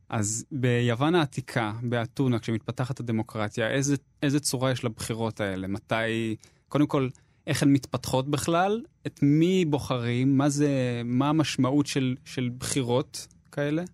אז 0.09 0.45
ביוון 0.52 1.14
העתיקה, 1.14 1.73
באתונה, 1.83 2.38
כשמתפתחת 2.38 3.00
הדמוקרטיה, 3.00 3.71
איזה, 3.71 3.97
איזה 4.23 4.40
צורה 4.40 4.71
יש 4.71 4.85
לבחירות 4.85 5.40
האלה? 5.40 5.68
מתי, 5.68 6.37
קודם 6.68 6.87
כל, 6.87 7.09
איך 7.47 7.62
הן 7.62 7.73
מתפתחות 7.73 8.28
בכלל? 8.28 8.83
את 9.06 9.21
מי 9.23 9.64
בוחרים? 9.64 10.38
מה 10.38 10.49
זה, 10.49 11.02
מה 11.04 11.28
המשמעות 11.28 11.87
של, 11.87 12.16
של 12.25 12.50
בחירות 12.59 13.26
כאלה? 13.52 13.85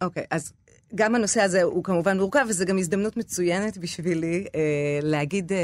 אוקיי, 0.00 0.24
אז 0.30 0.52
גם 0.94 1.14
הנושא 1.14 1.40
הזה 1.40 1.62
הוא 1.62 1.84
כמובן 1.84 2.18
מורכב, 2.18 2.46
וזו 2.48 2.64
גם 2.64 2.78
הזדמנות 2.78 3.16
מצוינת 3.16 3.78
בשבילי 3.78 4.46
אה, 4.54 4.60
להגיד, 5.02 5.52
אה, 5.52 5.58
אה, 5.58 5.62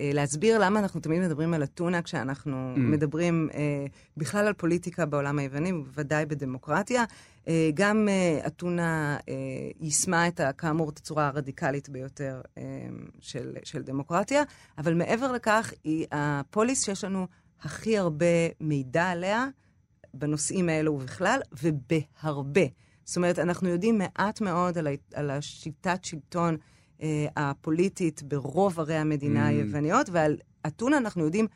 אה, 0.00 0.10
להסביר 0.14 0.58
למה 0.58 0.80
אנחנו 0.80 1.00
תמיד 1.00 1.22
מדברים 1.22 1.54
על 1.54 1.62
אתונה 1.62 2.02
כשאנחנו 2.02 2.74
Mm. 2.76 2.78
מדברים 2.78 3.48
אה, 3.54 3.86
בכלל 4.16 4.46
על 4.46 4.52
פוליטיקה 4.52 5.06
בעולם 5.06 5.38
היווני, 5.38 5.72
ובוודאי 5.72 6.26
בדמוקרטיה. 6.26 7.04
אה, 7.48 7.70
גם 7.74 8.08
אה, 8.08 8.46
אתונה 8.46 9.16
אה, 9.28 9.34
יישמה 9.80 10.28
את, 10.28 10.40
כאמור, 10.58 10.90
את 10.90 10.98
הצורה 10.98 11.26
הרדיקלית 11.26 11.88
ביותר 11.88 12.40
אה, 12.58 12.62
של, 13.20 13.56
של 13.64 13.82
דמוקרטיה, 13.82 14.42
אבל 14.78 14.94
מעבר 14.94 15.32
לכך, 15.32 15.72
היא 15.84 16.06
הפוליס 16.12 16.84
שיש 16.84 17.04
לנו 17.04 17.26
הכי 17.62 17.98
הרבה 17.98 18.26
מידע 18.60 19.04
עליה 19.04 19.46
בנושאים 20.14 20.68
האלו 20.68 20.92
ובכלל, 20.92 21.40
ובהרבה. 21.62 22.66
זאת 23.08 23.16
אומרת, 23.16 23.38
אנחנו 23.38 23.68
יודעים 23.68 23.98
מעט 23.98 24.40
מאוד 24.40 24.78
על, 24.78 24.86
ה, 24.86 24.90
על 25.14 25.30
השיטת 25.30 26.04
שלטון 26.04 26.56
אה, 27.02 27.26
הפוליטית 27.36 28.22
ברוב 28.22 28.80
ערי 28.80 28.94
המדינה 28.94 29.46
Mm. 29.46 29.50
היווניות, 29.50 30.08
ועל 30.12 30.36
אתונה 30.66 30.96
אנחנו 30.96 31.24
יודעים 31.24 31.46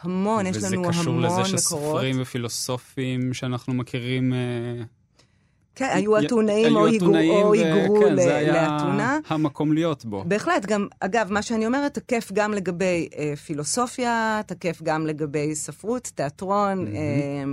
המון, 0.00 0.46
יש 0.46 0.56
לנו 0.56 0.66
המון 0.66 0.80
מקורות. 0.80 0.94
וזה 0.94 1.00
קשור 1.02 1.20
לזה 1.20 1.58
שסופרים 1.58 2.16
ופילוסופים 2.20 3.34
שאנחנו 3.34 3.74
מכירים... 3.74 4.32
אה, 4.32 4.82
כן, 5.78 5.90
היו 5.92 6.18
אתונאים 6.18 6.76
או 6.76 6.86
היגרו, 6.86 7.52
היגרו 7.52 8.00
כן, 8.00 8.16
זה 8.16 8.36
היה 8.36 8.52
לאתונה. 8.52 9.18
המקום 9.28 9.72
להיות 9.72 10.04
בו. 10.04 10.24
בהחלט, 10.26 10.66
גם, 10.66 10.86
אגב, 11.00 11.32
מה 11.32 11.42
שאני 11.42 11.66
אומרת 11.66 11.94
תקף 11.94 12.30
גם 12.32 12.52
לגבי 12.52 13.08
אה, 13.18 13.36
פילוסופיה, 13.36 14.40
תקף 14.46 14.82
גם 14.82 15.06
לגבי 15.06 15.54
ספרות, 15.54 16.10
תיאטרון, 16.14 16.86
אה, 16.86 16.92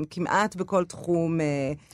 כמעט 0.10 0.56
בכל 0.56 0.86
תחום 0.86 1.42
אה, 1.42 1.46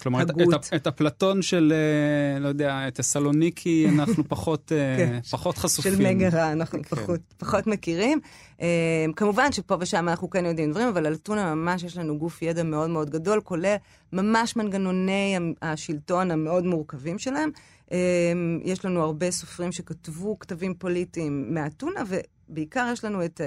כלומר, 0.02 0.22
את, 0.22 0.30
הגות. 0.30 0.54
את, 0.54 0.74
את 0.76 0.88
אפלטון 0.88 1.42
של, 1.42 1.74
אה, 1.76 2.40
לא 2.40 2.48
יודע, 2.48 2.90
טסלוניקי, 2.94 3.88
אנחנו 3.90 4.24
פחות, 4.28 4.72
אה, 4.72 4.96
כן, 4.98 5.20
פחות 5.32 5.58
חשופים. 5.58 5.94
של 5.94 6.08
מגרה, 6.08 6.52
אנחנו 6.52 6.80
כן. 6.84 6.96
פחות, 6.96 7.20
פחות 7.38 7.68
מכירים. 7.68 8.20
אה, 8.62 9.06
כמובן 9.16 9.52
שפה 9.52 9.76
ושם 9.80 10.10
אנחנו 10.10 10.30
כן 10.30 10.46
יודעים 10.46 10.72
דברים, 10.72 10.88
אבל 10.88 11.06
על 11.06 11.14
אתונה 11.14 11.56
ממש 11.56 11.84
יש 11.84 11.98
לנו 11.98 12.18
גוף 12.18 12.42
ידע 12.42 12.64
מאוד 12.64 12.90
מאוד 12.90 13.10
גדול, 13.10 13.42
כולל 13.44 13.76
ממש 14.14 14.56
מנגנוני 14.56 15.38
השלטון 15.62 16.32
המאוד 16.32 16.66
מורכבים 16.66 17.20
שלהם. 17.20 17.52
אה, 17.92 18.34
יש 18.64 18.86
לנו 18.86 19.02
הרבה 19.02 19.32
סופרים 19.32 19.72
שכתבו 19.72 20.40
כתבים 20.40 20.74
פוליטיים 20.74 21.54
מאתונה, 21.54 22.04
ובעיקר 22.08 22.90
יש 22.94 23.06
לנו 23.06 23.26
את, 23.26 23.42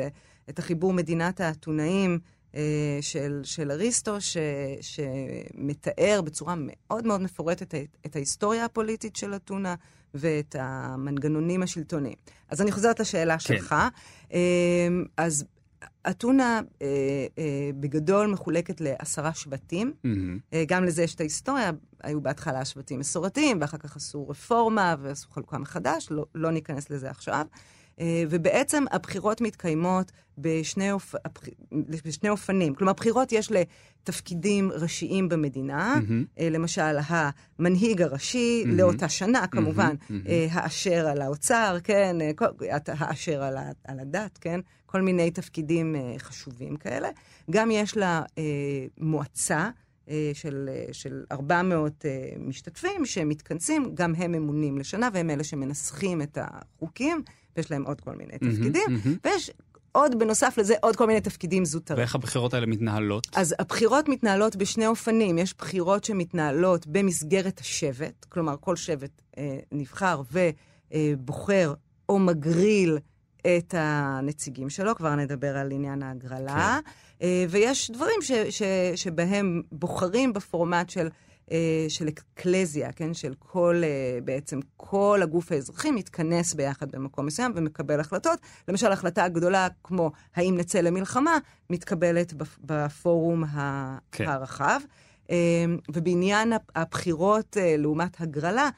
את 0.50 0.58
החיבור 0.58 0.92
מדינת 0.92 1.40
האתונאים. 1.40 2.18
אה, 2.54 2.98
של, 3.00 3.40
של 3.44 3.70
אריסטו, 3.70 4.20
ש, 4.20 4.36
שמתאר 4.80 6.20
בצורה 6.24 6.54
מאוד 6.58 7.06
מאוד 7.06 7.20
מפורטת 7.20 7.74
את, 7.74 7.96
את 8.06 8.16
ההיסטוריה 8.16 8.64
הפוליטית 8.64 9.16
של 9.16 9.34
אתונה 9.34 9.74
ואת 10.14 10.56
המנגנונים 10.58 11.62
השלטוניים. 11.62 12.14
אז 12.48 12.62
אני 12.62 12.72
חוזרת 12.72 13.00
לשאלה 13.00 13.34
כן. 13.34 13.38
שלך. 13.38 13.74
אה, 14.32 14.88
אז 15.16 15.44
אתונה 16.10 16.60
אה, 16.82 16.86
אה, 17.38 17.70
בגדול 17.80 18.26
מחולקת 18.26 18.80
לעשרה 18.80 19.34
שבטים. 19.34 19.92
מהמם. 20.04 20.38
אה, 20.52 20.64
גם 20.68 20.84
לזה 20.84 21.02
יש 21.02 21.14
את 21.14 21.20
ההיסטוריה, 21.20 21.70
היו 22.02 22.20
בהתחלה 22.20 22.64
שבטים 22.64 23.00
מסורתיים, 23.00 23.58
ואחר 23.60 23.78
כך 23.78 23.96
עשו 23.96 24.28
רפורמה 24.28 24.94
ועשו 25.00 25.30
חלוקה 25.30 25.58
מחדש, 25.58 26.08
לא, 26.10 26.26
לא 26.34 26.50
ניכנס 26.50 26.90
לזה 26.90 27.10
עכשיו. 27.10 27.46
אה, 28.00 28.24
ובעצם 28.30 28.84
הבחירות 28.90 29.40
מתקיימות 29.40 30.12
בשני, 30.38 30.92
אופ... 30.92 31.14
בשני 32.04 32.28
אופנים. 32.28 32.74
כלומר, 32.74 32.92
בחירות 32.92 33.32
יש 33.32 33.52
לתפקידים 33.52 34.70
ראשיים 34.72 35.28
במדינה. 35.28 36.00
אה, 36.38 36.48
למשל, 36.50 36.96
המנהיג 37.08 38.02
הראשי 38.02 38.62
מהמם. 38.66 38.78
לאותה 38.78 39.08
שנה, 39.08 39.46
כמובן. 39.46 39.94
אה, 40.26 40.46
האשר 40.50 41.06
על 41.08 41.22
האוצר, 41.22 41.76
כן, 41.84 42.16
האשר 42.88 43.42
על, 43.42 43.56
ה- 43.56 43.70
על 43.84 44.00
הדת, 44.00 44.38
כן, 44.38 44.60
כל 44.86 45.00
מיני 45.02 45.30
תפקידים 45.30 45.96
חשובים 46.18 46.76
כאלה. 46.76 47.08
גם 47.50 47.70
יש 47.70 47.96
לה 47.96 48.22
מועצה. 48.98 49.70
של, 50.34 50.68
של 50.92 51.24
400 51.32 52.04
אה, 52.06 52.10
משתתפים 52.38 53.06
שמתכנסים, 53.06 53.90
גם 53.94 54.14
הם 54.14 54.32
ממונים 54.32 54.78
לשנה, 54.78 55.08
והם 55.12 55.30
אלה 55.30 55.44
שמנסחים 55.44 56.22
את 56.22 56.38
החוקים, 56.40 57.22
ויש 57.56 57.70
להם 57.70 57.82
עוד 57.82 58.00
כל 58.00 58.12
מיני 58.16 58.32
תפקידים, 58.32 58.82
מהמם. 58.88 59.16
ויש 59.24 59.50
עוד, 59.92 60.18
בנוסף 60.18 60.58
לזה, 60.58 60.74
עוד 60.80 60.96
כל 60.96 61.06
מיני 61.06 61.20
תפקידים 61.20 61.64
זוטרים. 61.64 61.98
ואיך 61.98 62.14
הבחירות 62.14 62.54
האלה 62.54 62.66
מתנהלות? 62.66 63.26
אז 63.36 63.54
הבחירות 63.58 64.08
מתנהלות 64.08 64.56
בשני 64.56 64.86
אופנים. 64.86 65.38
יש 65.38 65.54
בחירות 65.58 66.04
שמתנהלות 66.04 66.86
במסגרת 66.86 67.60
השבט, 67.60 68.26
כלומר, 68.28 68.56
כל 68.60 68.76
שבט 68.76 69.22
אה, 69.38 69.58
נבחר 69.72 70.22
ובוחר 70.92 71.74
או 72.08 72.18
מגריל 72.18 72.98
את 73.40 73.74
הנציגים 73.78 74.70
שלו, 74.70 74.94
כבר 74.94 75.14
נדבר 75.14 75.56
על 75.56 75.72
עניין 75.72 76.02
ההגרלה. 76.02 76.78
אה, 77.22 77.44
ויש 77.48 77.90
דברים 77.90 78.22
ש, 78.22 78.32
ש, 78.32 78.62
שבהם 78.94 79.62
בוחרים 79.72 80.32
בפורמט 80.32 80.90
של... 80.90 81.08
אה, 81.52 81.86
של 81.88 82.08
אקלזיה, 82.08 82.92
כן? 82.92 83.14
של 83.14 83.34
כל, 83.38 83.80
אה, 83.84 84.18
בעצם 84.24 84.60
כל 84.76 85.20
הגוף 85.22 85.52
האזרחי 85.52 85.90
מתכנס 85.90 86.54
ביחד 86.54 86.90
במקום 86.90 87.26
מסוים 87.26 87.52
ומקבל 87.56 88.00
החלטות. 88.00 88.38
למשל, 88.68 88.92
החלטה 88.92 89.28
גדולה 89.28 89.68
כמו 89.84 90.10
האם 90.36 90.56
נצא 90.56 90.80
למלחמה, 90.80 91.38
מתקבלת 91.70 92.32
בפ- 92.32 92.58
בפורום 92.64 93.44
כן. 94.12 94.28
הרחב. 94.28 94.80
אה, 95.30 95.64
ובעניין 95.94 96.52
הבחירות 96.74 97.56
לעומת 97.78 98.20
הגרלה, 98.20 98.68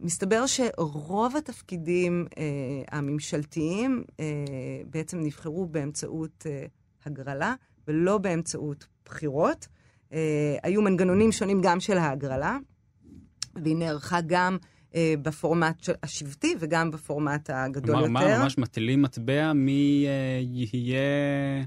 מסתבר 0.00 0.44
שרוב 0.46 1.36
התפקידים 1.36 2.26
אה, 2.38 2.42
הממשלתיים 2.98 4.04
אה, 4.20 4.24
בעצם 4.90 5.20
נבחרו 5.20 5.66
באמצעות 5.66 6.46
אה, 6.46 6.66
הגרלה 7.04 7.54
ולא 7.88 8.18
באמצעות 8.18 8.86
בחירות. 9.04 9.66
אה, 10.12 10.56
היו 10.62 10.82
מנגנונים 10.82 11.32
שונים 11.32 11.60
גם 11.60 11.80
של 11.80 11.98
ההגרלה, 11.98 12.58
והיא 13.54 13.76
נערכה 13.76 14.18
גם 14.26 14.56
אה, 14.94 15.14
בפורמט 15.22 15.88
השבטי 16.02 16.54
וגם 16.58 16.90
בפורמט 16.90 17.50
הגדול 17.52 17.96
כלומר, 17.96 18.22
יותר. 18.22 18.36
מה, 18.36 18.42
ממש 18.42 18.58
מטילים 18.58 19.02
מטבע, 19.02 19.52
מי 19.52 20.06
אה, 20.06 20.40
יהיה... 20.72 20.98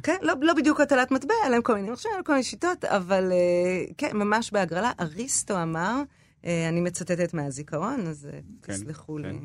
כן, 0.04 0.18
לא, 0.22 0.34
לא 0.42 0.54
בדיוק 0.54 0.82
הטלת 0.82 1.12
מטבע, 1.12 1.34
אלא 1.48 1.56
עם 1.56 1.62
כל 1.62 1.76
מיני 1.76 1.90
מחשבים, 1.90 2.14
כל 2.26 2.32
מיני 2.32 2.44
שיטות, 2.44 2.86
אבל 2.86 3.32
אה, 3.32 3.86
כן, 3.98 4.18
ממש 4.18 4.52
בהגרלה. 4.52 4.92
אריסטו 5.00 5.62
אמר, 5.62 6.02
אה, 6.46 6.70
אני 6.70 6.82
מצטטת 6.82 7.34
מהזיכרון, 7.34 8.08
אז 8.08 8.30
אה, 8.34 8.40
כן, 8.64 8.74
תסלחו 8.74 9.16
כן. 9.16 9.22
לי 9.22 9.40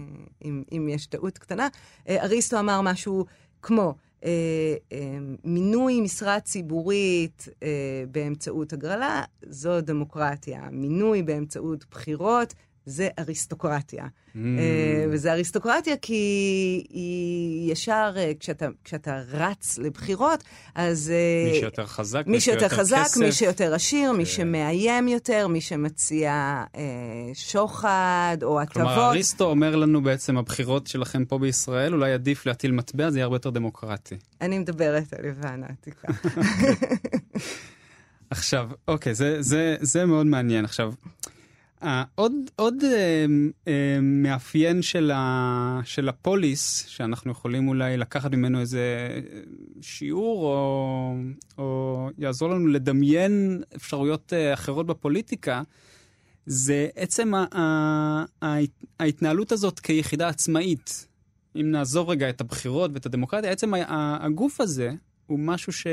אם, 0.44 0.62
אם 0.72 0.88
יש 0.88 1.06
טעות 1.06 1.38
קטנה. 1.38 1.68
אריסטו 2.08 2.58
אמר 2.60 2.80
משהו 2.80 3.24
כמו, 3.62 3.94
מינוי 5.44 6.00
משרה 6.00 6.40
ציבורית 6.40 7.48
אה, 7.62 8.04
באמצעות 8.10 8.72
הגרלה, 8.72 9.22
זו 9.48 9.80
דמוקרטיה. 9.80 10.68
מינוי 10.72 11.22
באמצעות 11.22 11.84
בחירות, 11.90 12.54
זה 12.86 13.08
אריסטוקרטיה. 13.18 14.04
Mm, 14.04 14.36
אה, 14.36 15.04
וזה 15.10 15.32
אריסטוקרטיה 15.32 15.96
כי 15.96 16.14
היא 16.90 17.72
ישר, 17.72 18.14
אה, 18.16 18.32
כשאתה, 18.40 18.68
כשאתה 18.84 19.22
רץ 19.28 19.78
לבחירות, 19.78 20.44
אז... 20.74 21.12
אה, 21.14 21.52
מי 21.52 21.60
שיותר 21.60 21.86
חזק, 21.86 22.22
מי 22.26 22.40
שיותר 22.40 22.68
חזק, 22.68 23.02
כסף. 23.04 23.20
מי 23.20 23.32
שיותר 23.32 23.74
עשיר, 23.74 24.12
מי 24.12 24.24
כן. 24.24 24.30
שמאיים 24.30 25.08
יותר, 25.08 25.48
מי 25.48 25.60
שמציע 25.60 26.32
אה, 26.76 26.82
שוחד 27.34 28.36
או 28.42 28.60
הטבות. 28.60 28.74
כלומר, 28.74 29.08
אריסטו 29.08 29.44
אומר 29.44 29.76
לנו 29.76 30.02
בעצם, 30.02 30.38
הבחירות 30.38 30.86
שלכם 30.86 31.24
פה 31.24 31.38
בישראל, 31.38 31.94
אולי 31.94 32.12
עדיף 32.12 32.46
להטיל 32.46 32.72
מטבע, 32.72 33.10
זה 33.10 33.18
יהיה 33.18 33.24
הרבה 33.24 33.36
יותר 33.36 33.50
דמוקרטי. 33.50 34.16
אני 34.40 34.58
מדברת 34.58 35.12
על 35.12 35.24
יוון 35.24 35.62
העתיקה. 35.62 36.08
עכשיו, 38.30 38.70
אוקיי, 38.88 39.14
זה, 39.14 39.42
זה, 39.42 39.76
זה 39.80 40.06
מאוד 40.06 40.26
מעניין. 40.26 40.64
עכשיו, 40.64 40.92
עוד, 42.14 42.32
עוד 42.56 42.74
אה, 42.84 43.26
אה, 43.68 43.98
מאפיין 44.02 44.82
של, 44.82 45.10
ה, 45.14 45.80
של 45.84 46.08
הפוליס, 46.08 46.86
שאנחנו 46.86 47.32
יכולים 47.32 47.68
אולי 47.68 47.96
לקחת 47.96 48.32
ממנו 48.32 48.60
איזה 48.60 49.18
שיעור, 49.80 50.44
או, 50.44 51.14
או 51.58 52.08
יעזור 52.18 52.48
לנו 52.50 52.66
לדמיין 52.66 53.62
אפשרויות 53.76 54.32
אה, 54.32 54.54
אחרות 54.54 54.86
בפוליטיקה, 54.86 55.62
זה 56.46 56.88
עצם 56.96 57.34
ה, 57.34 57.46
ה, 58.44 58.56
ההתנהלות 59.00 59.52
הזאת 59.52 59.80
כיחידה 59.80 60.28
עצמאית. 60.28 61.08
אם 61.56 61.70
נעזוב 61.70 62.10
רגע 62.10 62.28
את 62.28 62.40
הבחירות 62.40 62.90
ואת 62.94 63.06
הדמוקרטיה, 63.06 63.50
עצם 63.50 63.74
ה- 63.74 63.78
ה- 63.78 64.26
הגוף 64.26 64.60
הזה 64.60 64.90
הוא 65.26 65.38
משהו 65.38 65.72
ש... 65.72 65.86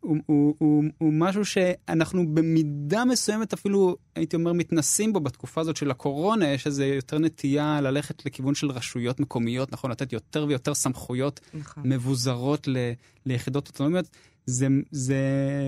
הוא, 0.00 0.16
הוא, 0.26 0.54
הוא, 0.58 0.84
הוא 0.98 1.12
משהו 1.12 1.44
שאנחנו 1.44 2.34
במידה 2.34 3.04
מסוימת 3.04 3.52
אפילו, 3.52 3.96
הייתי 4.14 4.36
אומר, 4.36 4.52
מתנסים 4.52 5.12
בו 5.12 5.20
בתקופה 5.20 5.60
הזאת 5.60 5.76
של 5.76 5.90
הקורונה, 5.90 6.48
יש 6.48 6.66
איזו 6.66 6.84
יותר 6.84 7.18
נטייה 7.18 7.80
ללכת 7.80 8.26
לכיוון 8.26 8.54
של 8.54 8.70
רשויות 8.70 9.20
מקומיות, 9.20 9.72
נכון? 9.72 9.90
לתת 9.90 10.12
יותר 10.12 10.44
ויותר 10.48 10.74
סמכויות 10.74 11.40
נכון. 11.54 11.82
מבוזרות 11.86 12.68
ל, 12.68 12.76
ליחידות 13.26 13.68
אוטונומיות. 13.68 14.08
זה, 14.46 14.66
זה 14.90 15.18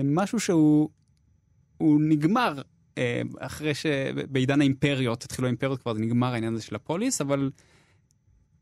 משהו 0.03 0.39
שהוא 0.39 0.89
הוא 1.77 2.01
נגמר 2.01 2.61
אה, 2.97 3.21
אחרי 3.39 3.73
שבעידן 3.73 4.61
האימפריות, 4.61 5.23
התחילו 5.23 5.47
האימפריות 5.47 5.81
כבר, 5.81 5.93
זה 5.93 5.99
נגמר 5.99 6.33
העניין 6.33 6.53
הזה 6.53 6.63
של 6.63 6.75
הפוליס, 6.75 7.21
אבל 7.21 7.49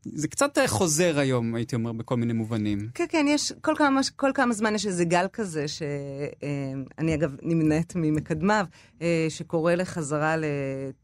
זה 0.04 0.28
קצת 0.28 0.58
אה, 0.58 0.68
חוזר 0.68 1.18
היום, 1.18 1.54
הייתי 1.54 1.76
אומר, 1.76 1.92
בכל 1.92 2.16
מיני 2.16 2.32
מובנים. 2.32 2.88
כן, 2.94 3.04
כן, 3.08 3.26
יש, 3.28 3.52
כל 3.60 3.74
כמה, 3.76 4.00
כל 4.16 4.30
כמה 4.34 4.54
זמן 4.54 4.74
יש 4.74 4.86
איזה 4.86 5.04
גל 5.04 5.26
כזה, 5.32 5.68
שאני 5.68 7.14
אגב 7.14 7.36
נמנית 7.42 7.92
ממקדמיו, 7.96 8.66
אה, 9.02 9.26
שקורא 9.28 9.74
לחזרה 9.74 10.36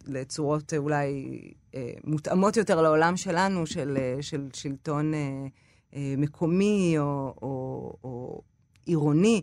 לצורות 0.07 0.73
אה, 0.73 0.79
אולי 0.79 1.41
אה, 1.75 1.91
מותאמות 2.05 2.57
יותר 2.57 2.83
לעולם 2.83 3.17
שלנו, 3.17 3.67
של, 3.67 3.99
אה, 4.01 4.23
של 4.23 4.49
שלטון 4.53 5.15
אה, 5.15 5.47
אה, 5.95 6.15
מקומי 6.17 6.95
או, 6.99 7.35
או, 7.43 7.93
או 8.05 8.43
עירוני. 8.87 9.43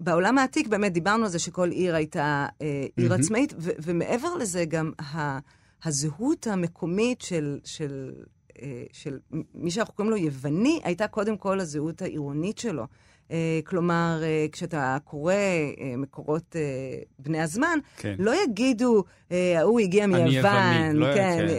בעולם 0.00 0.38
העתיק 0.38 0.66
באמת 0.66 0.92
דיברנו 0.92 1.24
על 1.24 1.30
זה 1.30 1.38
שכל 1.38 1.70
עיר 1.70 1.94
הייתה 1.94 2.46
עיר 2.96 3.14
עצמאית, 3.14 3.54
ומעבר 3.58 4.34
לזה 4.34 4.64
גם 4.64 4.92
הזהות 5.84 6.46
המקומית 6.46 7.20
של, 7.20 7.58
של, 7.64 8.12
של 8.92 9.18
מי 9.54 9.70
שאנחנו 9.70 9.94
קוראים 9.94 10.10
לו 10.10 10.16
יווני, 10.16 10.80
הייתה 10.84 11.08
קודם 11.08 11.36
כל 11.36 11.60
הזהות 11.60 12.02
העירונית 12.02 12.58
שלו. 12.58 12.84
Uh, 13.28 13.30
כלומר, 13.64 14.20
uh, 14.22 14.52
כשאתה 14.52 14.96
קורא 15.04 15.32
מקורות 15.96 16.56
בני 17.18 17.40
הזמן, 17.40 17.78
כן. 17.96 18.14
לא 18.18 18.32
יגידו, 18.44 19.04
ההוא 19.30 19.80
הגיע 19.80 20.06
מיוון, 20.06 20.26
יווני, 20.26 20.94
לא 20.94 21.14
כן, 21.14 21.36
כן. 21.38 21.54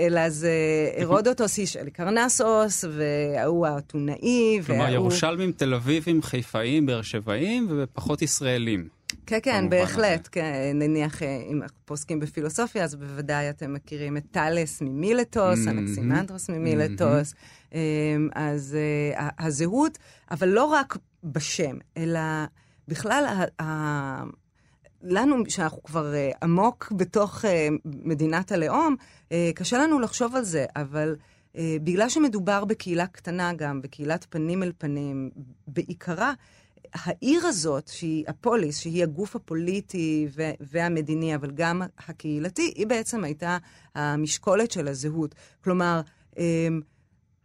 אלא 0.00 0.28
זה 0.28 0.52
הרודוטוס 0.96 1.58
איש 1.58 1.76
אליקרנסוס, 1.76 2.84
וההוא 2.84 3.66
האתונאי, 3.66 4.60
כלומר, 4.66 4.84
והוא... 4.84 4.94
ירושלמים, 4.94 5.52
תל 5.52 5.74
אביבים, 5.74 6.22
חיפאים, 6.22 6.86
באר 6.86 7.02
שבעים, 7.02 7.68
ופחות 7.70 8.22
ישראלים. 8.22 8.88
כן, 9.26 9.38
כן, 9.42 9.70
בהחלט. 9.70 10.28
כן, 10.32 10.70
נניח, 10.74 11.22
אם 11.22 11.62
אנחנו 11.62 11.78
פוסקים 11.84 12.20
בפילוסופיה, 12.20 12.84
אז 12.84 12.94
בוודאי 12.94 13.50
אתם 13.50 13.72
מכירים 13.72 14.16
את 14.16 14.24
טאלס 14.30 14.82
ממילטוס, 14.82 15.66
mm-hmm. 15.66 15.70
אנקסימנדרוס 15.70 16.50
ממילטוס. 16.50 17.32
Mm-hmm. 17.32 17.74
אז 18.34 18.76
הזהות, 19.38 19.98
אבל 20.30 20.48
לא 20.48 20.64
רק 20.64 20.96
בשם, 21.24 21.76
אלא 21.96 22.20
בכלל, 22.88 23.44
לנו, 25.02 25.36
שאנחנו 25.48 25.82
כבר 25.82 26.12
uh, 26.12 26.38
עמוק 26.42 26.92
בתוך 26.96 27.44
מדינת 27.84 28.52
הלאום, 28.52 28.96
קשה 29.54 29.78
לנו 29.78 30.00
לחשוב 30.00 30.36
על 30.36 30.44
זה, 30.44 30.64
אבל 30.76 31.16
uh, 31.16 31.58
בגלל 31.82 32.08
שמדובר 32.08 32.64
בקהילה 32.64 33.06
קטנה 33.06 33.52
גם, 33.52 33.82
בקהילת 33.82 34.26
פנים 34.30 34.62
אל 34.62 34.72
פנים, 34.78 35.30
בעיקרה, 35.66 36.32
העיר 36.94 37.46
הזאת, 37.46 37.88
שהיא 37.88 38.24
הפוליס, 38.28 38.78
שהיא 38.78 39.02
הגוף 39.02 39.36
הפוליטי 39.36 40.28
ו- 40.36 40.50
והמדיני, 40.60 41.34
אבל 41.34 41.50
גם 41.50 41.82
הקהילתי, 42.08 42.72
היא 42.76 42.86
בעצם 42.86 43.24
הייתה 43.24 43.58
המשקולת 43.94 44.70
של 44.70 44.88
הזהות. 44.88 45.34
כלומר, 45.64 46.00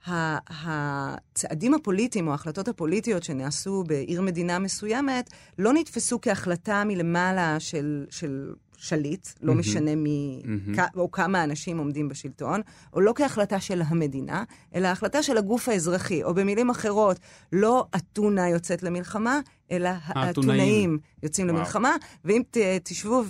הצעדים 0.07 1.73
הפוליטיים 1.73 2.27
או 2.27 2.31
ההחלטות 2.31 2.67
הפוליטיות 2.67 3.23
שנעשו 3.23 3.83
בעיר 3.87 4.21
מדינה 4.21 4.59
מסוימת 4.59 5.29
לא 5.59 5.73
נתפסו 5.73 6.21
כהחלטה 6.21 6.83
מלמעלה 6.85 7.59
של, 7.59 8.05
של 8.09 8.53
שליט, 8.77 9.27
לא 9.41 9.51
mm-hmm. 9.51 9.55
משנה 9.55 9.95
מי 9.95 10.41
mm-hmm. 10.43 10.77
כ- 10.77 10.97
או 10.97 11.11
כמה 11.11 11.43
אנשים 11.43 11.77
עומדים 11.77 12.09
בשלטון, 12.09 12.61
או 12.93 13.01
לא 13.01 13.13
כהחלטה 13.15 13.59
של 13.59 13.81
המדינה, 13.87 14.43
אלא 14.75 14.87
החלטה 14.87 15.23
של 15.23 15.37
הגוף 15.37 15.69
האזרחי, 15.69 16.23
או 16.23 16.33
במילים 16.33 16.69
אחרות, 16.69 17.19
לא 17.53 17.85
אתונה 17.95 18.49
יוצאת 18.49 18.83
למלחמה, 18.83 19.39
אלא 19.71 19.89
האתונאים 20.05 20.97
יוצאים 21.23 21.47
וואו. 21.47 21.57
למלחמה, 21.57 21.95
ואם 22.25 22.41
ת, 22.51 22.57
תשבו 22.83 23.23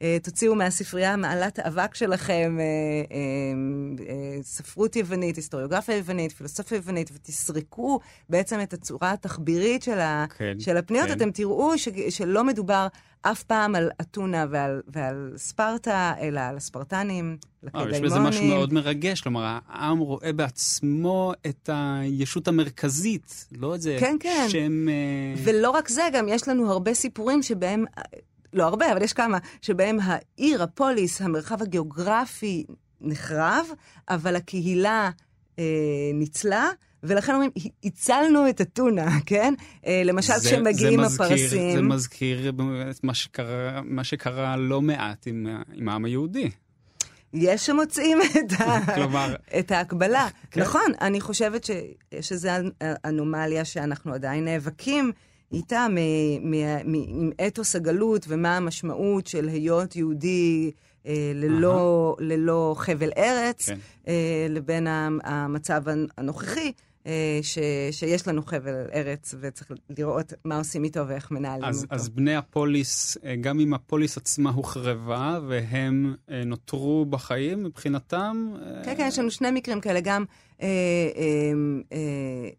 ותוציאו 0.00 0.54
מהספרייה 0.54 1.16
מעלת 1.16 1.58
האבק 1.58 1.94
שלכם 1.94 2.58
אה, 2.60 2.64
אה, 3.16 4.08
אה, 4.08 4.42
ספרות 4.42 4.96
יוונית, 4.96 5.36
היסטוריוגרפיה 5.36 5.96
יוונית, 5.96 6.32
פילוסופיה 6.32 6.76
יוונית, 6.76 7.10
ותסרקו 7.14 8.00
בעצם 8.28 8.60
את 8.62 8.72
הצורה 8.72 9.12
התחבירית 9.12 9.82
של, 9.82 9.98
ה, 9.98 10.24
כן, 10.38 10.60
של 10.60 10.76
הפניות, 10.76 11.06
כן. 11.06 11.12
אתם 11.12 11.30
תראו 11.30 11.78
ש, 11.78 11.88
שלא 12.10 12.44
מדובר 12.44 12.86
אף 13.22 13.42
פעם 13.42 13.74
על 13.74 13.90
אתונה 14.00 14.46
ועל, 14.50 14.82
ועל 14.88 15.32
ספרטה, 15.36 16.12
אלא 16.20 16.40
על 16.40 16.56
הספרטנים, 16.56 17.36
לקדיימונים. 17.62 18.04
יש 18.04 18.10
בזה 18.10 18.18
משהו 18.18 18.44
מאוד 18.44 18.72
מרגש, 18.72 19.20
כלומר, 19.20 19.58
העם 19.68 19.98
רואה 19.98 20.32
בעצמו 20.32 21.32
את 21.46 21.70
הישות 21.72 22.48
המרכזית, 22.48 23.46
לא 23.52 23.74
איזה 23.74 23.96
כן, 24.00 24.16
כן. 24.20 24.46
שם... 24.48 24.88
אה, 24.88 24.94
ולא 25.44 25.70
רק 25.70 25.88
זה, 25.88 26.02
גם 26.12 26.28
יש 26.28 26.48
לנו 26.48 26.70
הרבה 26.72 26.94
סיפורים 26.94 27.42
שבהם... 27.42 27.84
לא 28.52 28.64
הרבה, 28.64 28.92
אבל 28.92 29.02
יש 29.02 29.12
כמה, 29.12 29.38
שבהם 29.62 29.98
העיר, 30.02 30.62
הפוליס, 30.62 31.20
המרחב 31.20 31.62
הגיאוגרפי 31.62 32.64
נחרב, 33.00 33.66
אבל 34.08 34.36
הקהילה 34.36 35.10
אה, 35.58 35.64
ניצלה, 36.14 36.68
ולכן 37.02 37.32
אומרים, 37.32 37.50
הצלנו 37.84 38.48
את 38.48 38.60
אתונה, 38.60 39.20
כן? 39.26 39.54
אה, 39.86 40.02
למשל, 40.04 40.32
כשמגיעים 40.44 41.00
הפרסים... 41.00 41.76
זה 41.76 41.82
מזכיר 41.82 42.48
את 42.48 43.04
מה 43.04 43.14
שקרה, 43.14 43.80
מה 43.84 44.04
שקרה 44.04 44.56
לא 44.56 44.82
מעט 44.82 45.26
עם, 45.26 45.46
עם 45.74 45.88
העם 45.88 46.04
היהודי. 46.04 46.50
יש 47.32 47.66
שמוצאים 47.66 48.18
את, 48.38 48.60
ה... 48.60 48.94
כלומר... 48.94 49.34
את 49.58 49.70
ההקבלה. 49.70 50.28
כן. 50.50 50.60
נכון, 50.60 50.92
אני 51.00 51.20
חושבת 51.20 51.64
ש... 51.64 51.70
שזו 52.20 52.48
אנומליה 53.04 53.64
שאנחנו 53.64 54.14
עדיין 54.14 54.44
נאבקים 54.44 55.12
איתה 55.52 55.86
עם 56.84 57.30
אתוס 57.46 57.76
הגלות 57.76 58.26
ומה 58.28 58.56
המשמעות 58.56 59.26
של 59.26 59.48
היות 59.48 59.96
יהודי 59.96 60.70
אה, 61.06 61.32
ללא, 61.34 62.16
ללא 62.20 62.74
חבל 62.78 63.10
ארץ, 63.16 63.68
כן. 63.68 63.78
אה, 64.08 64.46
לבין 64.48 64.86
המצב 65.24 65.82
הנוכחי. 66.18 66.72
אה, 67.06 67.38
ש, 67.42 67.58
שיש 67.90 68.28
לנו 68.28 68.42
חבל 68.42 68.86
ארץ 68.92 69.34
וצריך 69.40 69.70
לראות 69.98 70.32
מה 70.44 70.58
עושים 70.58 70.84
איתו 70.84 71.08
ואיך 71.08 71.30
מנהלים 71.30 71.64
אז, 71.64 71.82
אותו. 71.82 71.94
אז 71.94 72.08
בני 72.08 72.36
הפוליס, 72.36 73.16
אה, 73.24 73.36
גם 73.36 73.60
אם 73.60 73.74
הפוליס 73.74 74.16
עצמה 74.16 74.50
הוחרבה 74.50 75.38
והם 75.48 76.14
אה, 76.30 76.44
נותרו 76.44 77.06
בחיים 77.10 77.64
מבחינתם... 77.64 78.54
כן, 78.84 78.94
כן, 78.96 79.06
יש 79.08 79.18
לנו 79.18 79.30
שני 79.30 79.50
מקרים 79.50 79.80
כאלה, 79.80 80.00
גם 80.00 80.24
אה, 80.62 80.68
אה, 81.16 81.98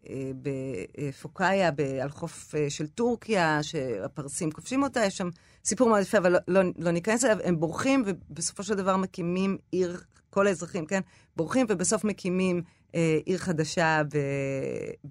אה, 0.08 0.30
בפוקאיה, 0.42 1.70
על 2.02 2.08
חוף 2.10 2.54
של 2.68 2.86
טורקיה, 2.86 3.62
שהפרסים 3.62 4.50
כובשים 4.50 4.82
אותה, 4.82 5.04
יש 5.04 5.16
שם 5.16 5.28
סיפור 5.64 5.88
מאוד 5.88 6.02
יפה, 6.02 6.18
אבל 6.18 6.32
לא, 6.32 6.38
לא, 6.48 6.62
לא 6.78 6.90
ניכנס 6.90 7.24
אליו, 7.24 7.36
הם 7.44 7.60
בורחים 7.60 8.04
ובסופו 8.06 8.62
של 8.62 8.74
דבר 8.74 8.96
מקימים 8.96 9.58
עיר, 9.70 10.00
כל 10.30 10.46
האזרחים, 10.46 10.86
כן? 10.86 11.00
בורחים 11.36 11.66
ובסוף 11.68 12.04
מקימים 12.04 12.62
אה, 12.94 13.18
עיר 13.24 13.38
חדשה 13.38 14.02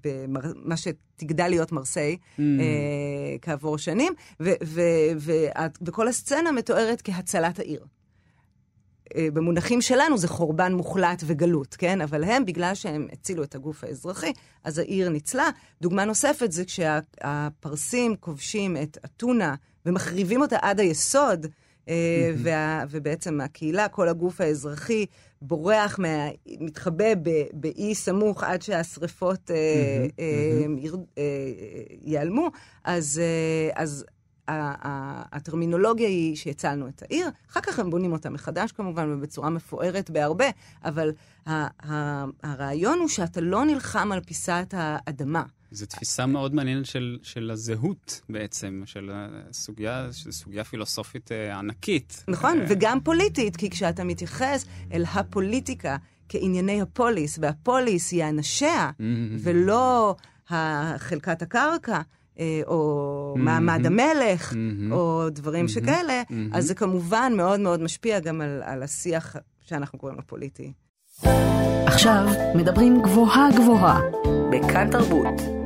במה 0.03 0.77
שתגדל 0.77 1.47
להיות 1.47 1.71
מרסיי 1.71 2.17
mm. 2.21 2.41
אה, 2.41 3.38
כעבור 3.41 3.77
שנים, 3.77 4.13
ו, 4.39 4.49
ו, 4.63 4.81
ו, 5.17 5.31
וכל 5.81 6.07
הסצנה 6.07 6.51
מתוארת 6.51 7.01
כהצלת 7.03 7.60
העיר. 7.60 7.86
אה, 9.15 9.27
במונחים 9.34 9.81
שלנו 9.81 10.17
זה 10.17 10.27
חורבן 10.27 10.73
מוחלט 10.73 11.23
וגלות, 11.25 11.75
כן? 11.75 12.01
אבל 12.01 12.23
הם, 12.23 12.45
בגלל 12.45 12.75
שהם 12.75 13.07
הצילו 13.12 13.43
את 13.43 13.55
הגוף 13.55 13.84
האזרחי, 13.84 14.34
אז 14.63 14.77
העיר 14.77 15.10
ניצלה. 15.10 15.49
דוגמה 15.81 16.05
נוספת 16.05 16.51
זה 16.51 16.65
כשהפרסים 16.65 18.15
כובשים 18.19 18.77
את 18.77 18.97
אתונה 19.05 19.55
ומחריבים 19.86 20.41
אותה 20.41 20.57
עד 20.62 20.79
היסוד, 20.79 21.45
mm-hmm. 21.45 21.89
וה, 22.38 22.84
ובעצם 22.89 23.41
הקהילה, 23.41 23.88
כל 23.88 24.10
הגוף 24.10 24.41
האזרחי, 24.41 25.05
בורח, 25.41 25.99
מה, 25.99 26.27
מתחבא 26.60 27.13
באי 27.54 27.95
סמוך 27.95 28.43
עד 28.43 28.62
שהשריפות 28.62 29.51
אה, 29.51 30.06
mm-hmm. 30.08 30.97
אה, 31.17 31.23
ייעלמו, 32.04 32.49
אז, 32.84 33.21
אה, 33.23 33.82
אז 33.84 34.06
הטרמינולוגיה 35.34 36.08
היא 36.08 36.36
שהצלנו 36.36 36.88
את 36.88 37.01
העיר, 37.01 37.30
אחר 37.51 37.62
כך 37.62 37.80
הם 37.80 37.89
בונים 37.89 38.12
אותה 38.12 38.30
מחדש 38.30 38.71
כמובן, 38.71 39.13
ובצורה 39.13 39.49
מפוארת 39.49 40.10
בהרבה, 40.10 40.45
אבל 40.86 41.12
הרעיון 42.43 42.99
הוא 42.99 43.08
שאתה 43.08 43.41
לא 43.41 43.65
נלחם 43.65 44.12
על 44.12 44.19
פיסת 44.19 44.73
האדמה. 44.77 45.43
זו 45.71 45.86
תפיסה 45.86 46.25
מאוד 46.25 46.55
מעניינת 46.55 46.86
של, 46.86 47.17
של 47.23 47.51
הזהות 47.51 48.21
בעצם, 48.29 48.81
של 48.86 49.12
הסוגיה, 49.13 50.07
של 50.12 50.31
סוגיה 50.31 50.63
פילוסופית 50.63 51.31
אה, 51.31 51.60
ענקית. 51.60 52.23
נכון, 52.27 52.60
אה... 52.60 52.65
וגם 52.69 52.99
פוליטית, 53.03 53.55
כי 53.55 53.69
כשאתה 53.69 54.03
מתייחס 54.03 54.65
אל 54.93 55.03
הפוליטיקה 55.13 55.97
כענייני 56.29 56.81
הפוליס, 56.81 57.39
והפוליס 57.41 58.12
היא 58.12 58.23
אנשיה, 58.23 58.89
mm-hmm. 58.89 59.03
ולא 59.39 60.15
חלקת 60.97 61.41
הקרקע, 61.41 62.01
אה, 62.39 62.62
או 62.67 63.34
mm-hmm. 63.36 63.39
מעמד 63.39 63.86
המלך, 63.86 64.51
mm-hmm. 64.51 64.93
או 64.93 65.29
דברים 65.29 65.65
mm-hmm. 65.65 65.69
שכאלה, 65.69 66.21
mm-hmm. 66.29 66.34
אז 66.53 66.65
זה 66.65 66.75
כמובן 66.75 67.34
מאוד 67.38 67.60
מאוד 67.60 67.81
משפיע 67.81 68.19
גם 68.19 68.41
על, 68.41 68.62
על 68.65 68.84
השיח 68.84 69.36
שאנחנו 69.62 69.99
קוראים 69.99 70.17
לו 70.17 70.27
פוליטי. 70.27 70.73
עכשיו 71.86 72.27
מדברים 72.55 73.01
גבוהה 73.01 73.49
גבוהה, 73.55 74.01
בכאן 74.51 74.91
תרבות. 74.91 75.61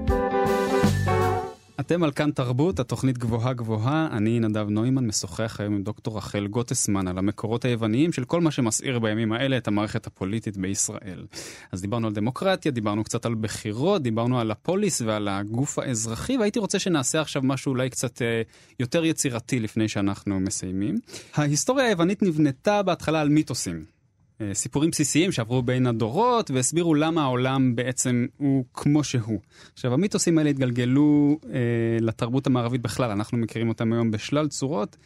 אתם 1.86 2.04
על 2.04 2.12
כאן 2.12 2.32
תרבות, 2.32 2.80
התוכנית 2.80 3.18
גבוהה 3.18 3.54
גבוהה. 3.54 4.08
אני 4.12 4.40
נדב 4.40 4.70
נוימן, 4.70 5.08
משוחח 5.08 5.58
היום 5.60 5.74
עם 5.74 5.84
דוקטור 5.84 6.18
רחל 6.18 6.48
גוטסמן 6.48 7.08
על 7.08 7.18
המקורות 7.18 7.66
היווניים 7.66 8.12
של 8.12 8.26
כל 8.26 8.42
מה 8.42 8.52
שמסעיר 8.52 9.00
בימים 9.00 9.32
האלה 9.32 9.58
את 9.58 9.68
המערכת 9.68 10.08
הפוליטית 10.08 10.58
בישראל. 10.58 11.26
אז 11.72 11.82
דיברנו 11.82 12.08
על 12.08 12.14
דמוקרטיה, 12.14 12.72
דיברנו 12.72 13.04
קצת 13.04 13.26
על 13.26 13.36
בחירות, 13.36 14.02
דיברנו 14.02 14.40
על 14.40 14.52
הפוליס 14.52 15.02
ועל 15.02 15.28
הגוף 15.28 15.80
האזרחי, 15.80 16.38
והייתי 16.38 16.60
רוצה 16.60 16.80
שנעשה 16.80 17.22
עכשיו 17.22 17.42
משהו 17.46 17.70
אולי 17.70 17.90
קצת 17.90 18.22
אה, 18.22 18.42
יותר 18.80 19.06
יצירתי 19.06 19.60
לפני 19.60 19.88
שאנחנו 19.88 20.40
מסיימים. 20.40 20.96
ההיסטוריה 21.36 21.86
היוונית 21.86 22.24
נבנתה 22.24 22.84
בהתחלה 22.84 23.22
על 23.22 23.30
מיתוסים. 23.30 23.95
אה, 24.42 24.54
סיפורים 24.54 24.90
בסיסיים 24.90 25.32
שעברו 25.32 25.62
בין 25.62 25.88
הדורות 25.88 26.52
והסבירו 26.52 26.96
למה 26.96 27.24
העולם 27.24 27.76
בעצם 27.76 28.26
הוא 28.38 28.66
כמו 28.74 29.04
שהוא. 29.04 29.40
עכשיו, 29.74 29.94
המיתוסים 29.94 30.38
האלה 30.38 30.50
התגלגלו 30.50 31.40
אה, 31.54 31.60
לתרבות 32.02 32.48
המערבית 32.48 32.82
בכלל, 32.82 33.12
אנחנו 33.12 33.38
מכירים 33.38 33.70
אותם 33.70 33.94
היום 33.94 34.12
בשלל 34.12 34.48
צורות. 34.48 34.98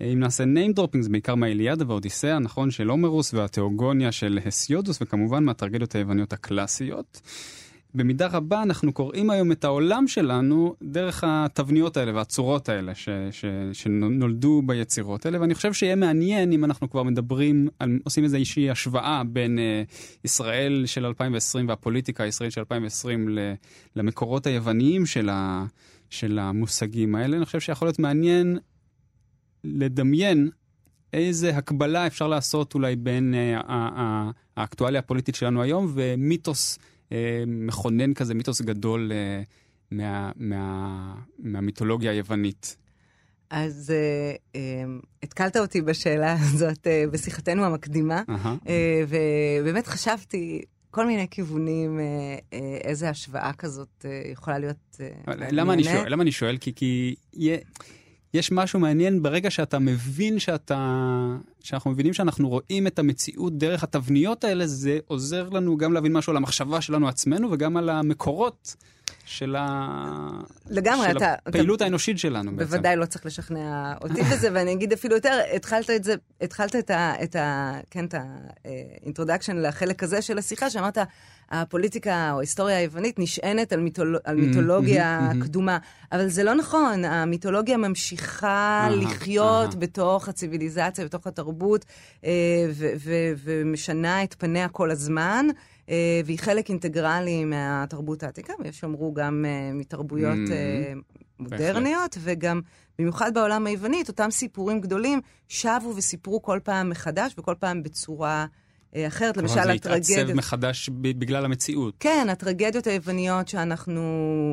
אה, 0.00 0.06
אם 0.06 0.20
נעשה 0.20 0.44
name 0.44 0.78
dropping 0.78 1.00
זה 1.00 1.08
בעיקר 1.10 1.34
מהאיליאדה 1.34 1.84
והאודיסאה, 1.88 2.38
נכון, 2.38 2.70
של 2.70 2.88
הומרוס 2.88 3.34
והתיאוגוניה 3.34 4.12
של 4.12 4.38
הסיודוס, 4.46 4.98
וכמובן 5.02 5.44
מהטרגדיות 5.44 5.94
היווניות 5.94 6.32
הקלאסיות. 6.32 7.20
במידה 7.96 8.26
רבה 8.26 8.62
אנחנו 8.62 8.92
קוראים 8.92 9.30
היום 9.30 9.52
את 9.52 9.64
העולם 9.64 10.08
שלנו 10.08 10.74
דרך 10.82 11.24
התבניות 11.26 11.96
האלה 11.96 12.14
והצורות 12.14 12.68
האלה 12.68 12.94
ש, 12.94 13.08
ש, 13.30 13.44
שנולדו 13.72 14.62
ביצירות 14.66 15.26
האלה, 15.26 15.40
ואני 15.40 15.54
חושב 15.54 15.72
שיהיה 15.72 15.96
מעניין 15.96 16.52
אם 16.52 16.64
אנחנו 16.64 16.90
כבר 16.90 17.02
מדברים, 17.02 17.68
על, 17.78 17.98
עושים 18.04 18.24
איזושהי 18.24 18.70
השוואה 18.70 19.22
בין 19.26 19.58
uh, 19.58 20.20
ישראל 20.24 20.86
של 20.86 21.06
2020 21.06 21.68
והפוליטיקה 21.68 22.24
הישראלית 22.24 22.52
של 22.52 22.60
2020 22.60 23.28
ל, 23.28 23.38
למקורות 23.96 24.46
היווניים 24.46 25.06
של, 25.06 25.28
ה, 25.28 25.64
של 26.10 26.38
המושגים 26.38 27.14
האלה. 27.14 27.36
אני 27.36 27.44
חושב 27.44 27.60
שיכול 27.60 27.88
להיות 27.88 27.98
מעניין 27.98 28.58
לדמיין 29.64 30.48
איזה 31.12 31.56
הקבלה 31.56 32.06
אפשר 32.06 32.28
לעשות 32.28 32.74
אולי 32.74 32.96
בין 32.96 33.34
uh, 33.34 33.64
האקטואליה 34.56 34.98
הפוליטית 34.98 35.34
שלנו 35.34 35.62
היום 35.62 35.92
ומיתוס 35.94 36.78
מכונן 37.46 38.14
כזה, 38.14 38.34
מיתוס 38.34 38.60
גדול 38.60 39.12
אה, 39.14 39.42
מה, 39.90 40.30
מה, 40.36 41.14
מהמיתולוגיה 41.38 42.10
היוונית. 42.10 42.76
אז 43.50 43.92
uh, 43.92 44.56
um, 44.56 45.06
התקלת 45.22 45.56
אותי 45.56 45.80
בשאלה 45.80 46.32
הזאת 46.40 46.86
uh, 46.86 47.10
בשיחתנו 47.10 47.64
המקדימה, 47.64 48.22
uh-huh. 48.28 48.66
uh, 48.66 48.68
ובאמת 49.08 49.86
חשבתי 49.86 50.62
כל 50.90 51.06
מיני 51.06 51.26
כיוונים, 51.30 51.98
uh, 51.98 52.02
uh, 52.54 52.56
איזה 52.84 53.08
השוואה 53.08 53.52
כזאת 53.52 53.88
uh, 54.04 54.32
יכולה 54.32 54.58
להיות 54.58 54.96
uh, 55.26 55.30
למה 55.50 55.72
אני 55.72 55.84
שואל? 55.84 56.12
למה 56.12 56.22
אני 56.22 56.32
שואל? 56.32 56.56
כי, 56.58 56.72
כי 56.74 57.14
יש 58.34 58.52
משהו 58.52 58.80
מעניין 58.80 59.22
ברגע 59.22 59.50
שאתה 59.50 59.78
מבין 59.78 60.38
שאתה, 60.38 61.36
שאנחנו 61.60 61.90
מבינים 61.90 62.12
שאנחנו 62.12 62.48
רואים 62.48 62.86
את 62.86 62.98
המציאות 62.98 63.58
דרך 63.58 63.84
התבניות 63.84 64.44
האלה, 64.44 64.66
זה 64.66 64.98
עוזר 65.06 65.48
לנו 65.48 65.76
גם 65.76 65.92
להבין 65.92 66.12
משהו 66.12 66.30
על 66.30 66.36
המחשבה 66.36 66.80
שלנו 66.80 67.08
עצמנו 67.08 67.50
וגם 67.50 67.76
על 67.76 67.88
המקורות 67.88 68.76
של, 69.24 69.56
ה... 69.58 70.28
לגמרי, 70.66 71.10
של 71.10 71.16
אתה, 71.16 71.34
הפעילות 71.46 71.76
אתה... 71.76 71.84
האנושית 71.84 72.18
שלנו 72.18 72.50
בוודאי 72.50 72.56
בעצם. 72.56 72.70
בוודאי 72.70 72.96
לא 72.96 73.06
צריך 73.06 73.26
לשכנע 73.26 73.94
אותי 74.02 74.22
בזה, 74.22 74.48
ואני 74.52 74.72
אגיד 74.72 74.92
אפילו 74.92 75.14
יותר, 75.14 75.40
התחלת 75.56 75.90
את 75.90 76.04
זה, 76.04 76.14
התחלת 76.40 76.76
את 76.76 76.90
ה... 76.90 77.12
את 77.22 77.36
ה 77.36 77.72
כן, 77.90 78.04
את 78.04 78.14
ה 78.14 78.25
introduction 78.25 79.56
לחלק 79.56 80.02
הזה 80.02 80.22
של 80.22 80.38
השיחה, 80.38 80.70
שאמרת, 80.70 80.98
הפוליטיקה 81.50 82.30
או 82.32 82.38
ההיסטוריה 82.38 82.76
היוונית 82.78 83.18
נשענת 83.18 83.72
על, 83.72 83.80
מיתול... 83.80 84.16
על 84.24 84.36
mm-hmm, 84.36 84.40
מיתולוגיה 84.40 85.20
mm-hmm, 85.20 85.34
mm-hmm. 85.34 85.44
קדומה, 85.44 85.78
אבל 86.12 86.28
זה 86.28 86.44
לא 86.44 86.54
נכון, 86.54 87.04
המיתולוגיה 87.04 87.76
ממשיכה 87.76 88.88
לחיות 88.90 89.74
בתוך 89.74 90.28
הציוויליזציה, 90.28 91.04
בתוך 91.04 91.26
התרבות, 91.26 91.84
אה, 92.24 92.30
ומשנה 93.44 94.22
את 94.22 94.34
פניה 94.38 94.68
כל 94.68 94.90
הזמן. 94.90 95.46
אה, 95.88 96.20
והיא 96.24 96.38
חלק 96.38 96.68
אינטגרלי 96.68 97.44
מהתרבות 97.44 98.22
העתיקה, 98.22 98.52
ויש 98.58 98.80
שאמרו 98.80 99.14
גם 99.14 99.44
אה, 99.48 99.72
מתרבויות 99.74 100.38
mm-hmm. 100.48 101.14
מודרניות, 101.38 102.18
וגם, 102.20 102.60
במיוחד 102.98 103.34
בעולם 103.34 103.66
היווני, 103.66 104.02
את 104.02 104.08
אותם 104.08 104.30
סיפורים 104.30 104.80
גדולים 104.80 105.20
שבו 105.48 105.92
וסיפרו 105.96 106.42
כל 106.42 106.60
פעם 106.64 106.90
מחדש, 106.90 107.34
וכל 107.38 107.54
פעם 107.58 107.82
בצורה... 107.82 108.46
אחרת, 108.96 109.36
למשל 109.36 109.58
הטרגדיות... 109.58 109.82
כלומר 109.82 110.02
זה 110.02 110.20
התעצב 110.20 110.34
מחדש 110.34 110.88
בגלל 110.92 111.44
המציאות. 111.44 111.94
כן, 112.00 112.26
הטרגדיות 112.30 112.86
היווניות 112.86 113.48
שאנחנו, 113.48 114.02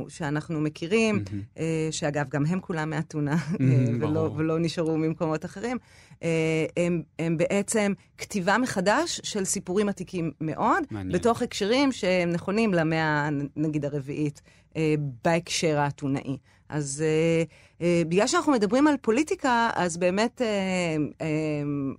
שאנחנו 0.09 0.61
מכירים, 0.61 1.23
mm-hmm. 1.25 1.59
שאגב, 1.91 2.25
גם 2.29 2.45
הם 2.45 2.59
כולם 2.59 2.89
מאתונה, 2.89 3.35
mm-hmm, 3.35 3.61
ולא, 3.99 4.31
ולא 4.35 4.59
נשארו 4.59 4.97
ממקומות 4.97 5.45
אחרים, 5.45 5.77
אה, 6.23 6.65
הם, 6.77 7.01
הם 7.19 7.37
בעצם 7.37 7.93
כתיבה 8.17 8.57
מחדש 8.57 9.21
של 9.23 9.45
סיפורים 9.45 9.89
עתיקים 9.89 10.31
מאוד, 10.41 10.83
מעניין. 10.91 11.19
בתוך 11.19 11.41
הקשרים 11.41 11.91
שהם 11.91 12.29
נכונים 12.29 12.73
למאה, 12.73 13.29
נגיד, 13.55 13.85
הרביעית, 13.85 14.41
אה, 14.77 14.95
בהקשר 15.25 15.79
האתונאי. 15.79 16.37
אז 16.71 17.03
uh, 17.03 17.49
uh, 17.79 17.83
בגלל 18.07 18.27
שאנחנו 18.27 18.51
מדברים 18.51 18.87
על 18.87 18.95
פוליטיקה, 19.01 19.69
אז 19.75 19.97
באמת 19.97 20.41
uh, 20.41 21.21
uh, 21.21 21.23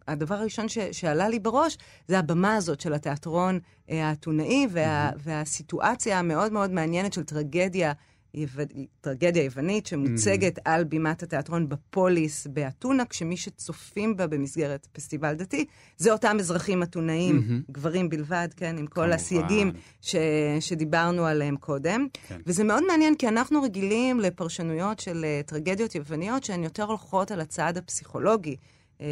הדבר 0.09 0.35
הראשון 0.35 0.69
ש, 0.69 0.79
שעלה 0.79 1.29
לי 1.29 1.39
בראש 1.39 1.79
זה 2.09 2.19
הבמה 2.19 2.57
הזאת 2.57 2.81
של 2.81 2.95
התיאטרון 2.95 3.59
uh, 3.59 3.93
האתונאי, 3.93 4.67
וה, 4.71 5.11
mm-hmm. 5.11 5.15
והסיטואציה 5.19 6.19
המאוד 6.19 6.53
מאוד 6.53 6.71
מעניינת 6.71 7.13
של 7.13 7.25
טרגדיה 7.25 7.93
טרגדיה 9.01 9.45
יוונית 9.45 9.87
שמוצגת 9.87 10.59
mm-hmm. 10.59 10.63
על 10.65 10.85
בימת 10.85 11.23
התיאטרון 11.23 11.69
בפוליס 11.69 12.47
באתונה, 12.47 13.05
כשמי 13.05 13.37
שצופים 13.37 14.17
בה 14.17 14.27
במסגרת 14.27 14.87
פסטיבל 14.93 15.35
דתי, 15.35 15.65
זה 15.97 16.13
אותם 16.13 16.37
אזרחים 16.41 16.83
אתונאים, 16.83 17.39
mm-hmm. 17.39 17.73
גברים 17.73 18.09
בלבד, 18.09 18.49
כן, 18.57 18.77
עם 18.79 18.87
כל 18.87 18.95
כמובן. 18.95 19.13
הסייגים 19.13 19.73
ש, 20.01 20.17
שדיברנו 20.61 21.27
עליהם 21.27 21.57
קודם. 21.57 22.07
כן. 22.29 22.41
וזה 22.47 22.65
מאוד 22.65 22.83
מעניין, 22.87 23.15
כי 23.15 23.29
אנחנו 23.29 23.63
רגילים 23.63 24.21
לפרשנויות 24.21 25.01
של 25.01 25.25
uh, 25.25 25.49
טרגדיות 25.49 25.95
יווניות 25.95 26.45
שהן 26.45 26.65
יותר 26.65 26.85
הולכות 26.85 27.31
על 27.31 27.41
הצעד 27.41 27.79
הפסיכולוגי. 27.79 28.57
Uh, 29.03 29.05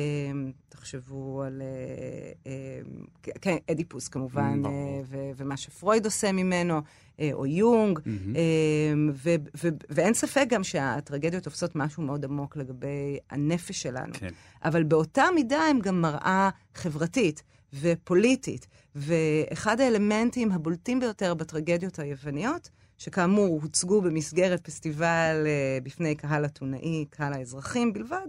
תחשבו 0.69 1.43
על 1.43 1.63
uh, 1.63 2.47
uh, 2.47 3.31
כן, 3.41 3.57
אדיפוס 3.71 4.09
כמובן, 4.09 4.63
uh, 4.65 4.69
ומה 5.37 5.57
שפרויד 5.57 6.05
עושה 6.05 6.33
ממנו. 6.33 6.81
אה, 7.21 7.31
או 7.33 7.47
יונג, 7.47 8.01
ו- 9.15 9.69
ואין 9.91 10.15
ספק 10.15 10.47
גם 10.49 10.65
שהטרגדיות 10.65 11.45
תופסות 11.45 11.77
משהו 11.77 12.03
מאוד 12.03 12.25
עמוק 12.25 12.57
לגבי 12.57 13.19
הנפש 13.31 13.83
שלנו. 13.83 14.13
כן. 14.13 14.29
אבל 14.65 14.83
באותה 14.83 15.25
מידה 15.35 15.61
הם 15.61 15.81
גם 15.81 16.01
מראה 16.01 16.51
חברתית 16.75 17.43
ופוליטית, 17.73 18.67
ואחד 18.95 19.81
האלמנטים 19.81 20.53
הבולטים 20.53 21.01
ביותר 21.01 21.35
בטרגדיות 21.35 21.99
היווניות, 21.99 22.71
שכאמור 22.99 23.61
הוצגו 23.63 24.03
במסגרת 24.03 24.61
פסטיבל 24.61 25.47
uh, 25.47 25.85
בפני 25.85 26.15
קהל 26.15 26.45
אתונאי, 26.45 27.05
קהל 27.11 27.33
האזרחים 27.33 27.93
בלבד, 27.93 28.27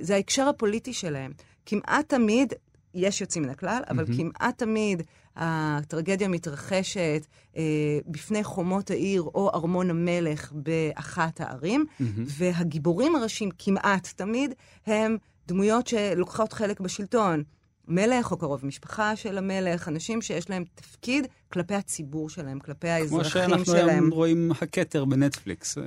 זה 0.00 0.14
ההקשר 0.14 0.48
הפוליטי 0.48 0.92
שלהם. 0.92 1.32
כמעט 1.66 2.08
תמיד, 2.08 2.52
יש 2.94 3.20
יוצאים 3.20 3.42
מן 3.44 3.50
הכלל, 3.50 3.82
אבל 3.90 4.04
mm-hmm. 4.04 4.16
כמעט 4.16 4.58
תמיד 4.58 5.02
הטרגדיה 5.36 6.28
מתרחשת 6.28 7.26
אה, 7.56 7.62
בפני 8.06 8.44
חומות 8.44 8.90
העיר 8.90 9.22
או 9.22 9.50
ארמון 9.54 9.90
המלך 9.90 10.52
באחת 10.52 11.40
הערים, 11.40 11.84
mm-hmm. 11.90 12.04
והגיבורים 12.26 13.16
הראשיים 13.16 13.50
כמעט 13.58 14.08
תמיד 14.16 14.54
הם 14.86 15.16
דמויות 15.48 15.86
שלוקחות 15.86 16.52
חלק 16.52 16.80
בשלטון. 16.80 17.42
מלך 17.88 18.30
או 18.30 18.36
קרוב 18.36 18.66
משפחה 18.66 19.16
של 19.16 19.38
המלך, 19.38 19.88
אנשים 19.88 20.22
שיש 20.22 20.50
להם 20.50 20.64
תפקיד 20.74 21.26
כלפי 21.52 21.74
הציבור 21.74 22.30
שלהם, 22.30 22.58
כלפי 22.58 22.88
האזרחים 22.88 23.30
שלהם. 23.30 23.50
כמו 23.50 23.64
שאנחנו 23.64 23.90
היום 23.90 24.10
רואים 24.10 24.52
הכתר 24.60 25.04
בנטפליקס, 25.04 25.78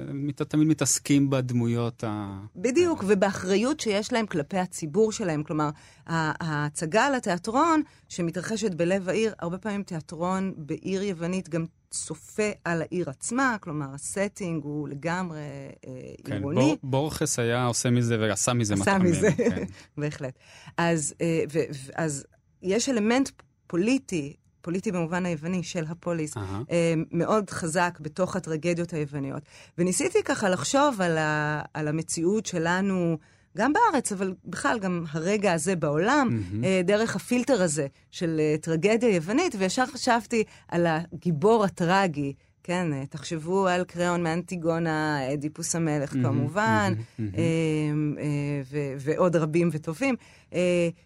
תמיד 0.48 0.68
מתעסקים 0.68 1.30
בדמויות 1.30 2.04
ה... 2.04 2.40
בדיוק, 2.56 3.04
ובאחריות 3.08 3.80
שיש 3.80 4.14
להם 4.14 4.26
כלפי 4.26 4.58
הציבור 4.58 5.12
שלהם. 5.12 5.44
כלומר, 5.44 5.70
ההצגה 6.08 7.06
על 7.06 7.16
התיאטרון 7.16 7.82
שמתרחשת 8.10 8.74
בלב 8.74 9.10
העיר, 9.10 9.34
הרבה 9.40 9.58
פעמים 9.58 9.84
תיאטרון 9.84 10.54
בעיר 10.58 11.04
יוונית 11.04 11.50
גם 11.50 11.66
צופה 11.92 12.50
על 12.66 12.82
העיר 12.82 13.10
עצמה, 13.10 13.58
כלומר, 13.60 13.86
ה 13.94 14.03
setting 14.03 14.64
הוא 14.64 14.90
לגמרי 14.90 15.40
אה, 15.40 15.92
כן, 16.24 16.34
עירוני. 16.34 16.62
כן, 16.62 16.66
בור, 16.66 16.78
בורכס 16.84 17.40
היה 17.40 17.66
עושה 17.66 17.90
מזה 17.90 18.18
ועשה 18.20 18.54
מזה 18.54 18.74
עשה 18.74 18.98
מזה, 18.98 19.30
כן. 19.38 19.64
בהחלט. 19.98 20.34
אז, 20.78 21.14
אה, 21.22 21.44
ו, 21.54 21.60
אז 21.96 22.26
יש 22.62 22.90
אלמנט 22.90 23.30
פוליטי, 23.68 24.36
פוליטי 24.62 24.92
במובן 24.92 25.26
היווני 25.26 25.64
של 25.64 25.86
הפוליס, 25.90 26.38
uh-huh. 26.38 26.40
אה, 26.72 26.94
מאוד 27.12 27.50
חזק 27.50 27.98
בתוך 28.02 28.36
הטרגדיות 28.36 28.94
היווניות. 28.94 29.44
וניסיתי 29.78 30.24
ככה 30.24 30.50
לחשוב 30.50 31.02
על, 31.02 31.18
ה, 31.18 31.62
על 31.74 31.88
המציאות 31.88 32.46
שלנו, 32.46 33.18
גם 33.58 33.74
בארץ, 33.74 34.12
אבל 34.12 34.34
בכלל 34.46 34.80
גם 34.80 35.04
הרגע 35.12 35.54
הזה 35.54 35.76
בעולם, 35.76 36.30
mm-hmm. 36.30 36.84
דרך 36.84 37.16
הפילטר 37.16 37.62
הזה 37.62 37.88
של 38.12 38.38
אה, 38.40 38.56
טרגדיה 38.62 39.16
יוונית, 39.16 39.56
וישר 39.58 39.86
חשבתי 39.86 40.44
על 40.68 40.88
הגיבור 40.88 41.64
הטרגי 41.64 42.34
כן, 42.64 42.94
אה, 42.94 43.06
תחשבו 43.06 43.68
על 43.68 43.84
קריאון 43.84 44.24
מאנטיגונה, 44.24 45.20
אדיפוס 45.34 45.76
המלך 45.76 46.14
כמובן, 46.24 46.94
אה, 47.20 47.26
אה, 47.38 48.62
ו- 48.72 48.94
ועוד 48.98 49.36
רבים 49.36 49.70
וטובים, 49.72 50.16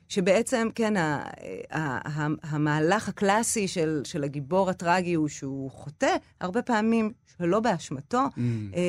שבעצם, 0.10 0.68
כן, 0.76 0.98
ה- 0.98 1.24
ה- 1.72 2.28
המהלך 2.44 3.10
הקלאסי 3.10 3.68
של, 3.68 4.02
של 4.04 4.24
הגיבור 4.24 4.70
הטרגי 4.70 5.13
הוא 5.13 5.28
שהוא 5.28 5.72
חוטא, 5.72 6.15
הרבה 6.41 6.62
פעמים 6.62 7.12
שלא 7.38 7.60
באשמתו, 7.60 8.22
אה, 8.76 8.82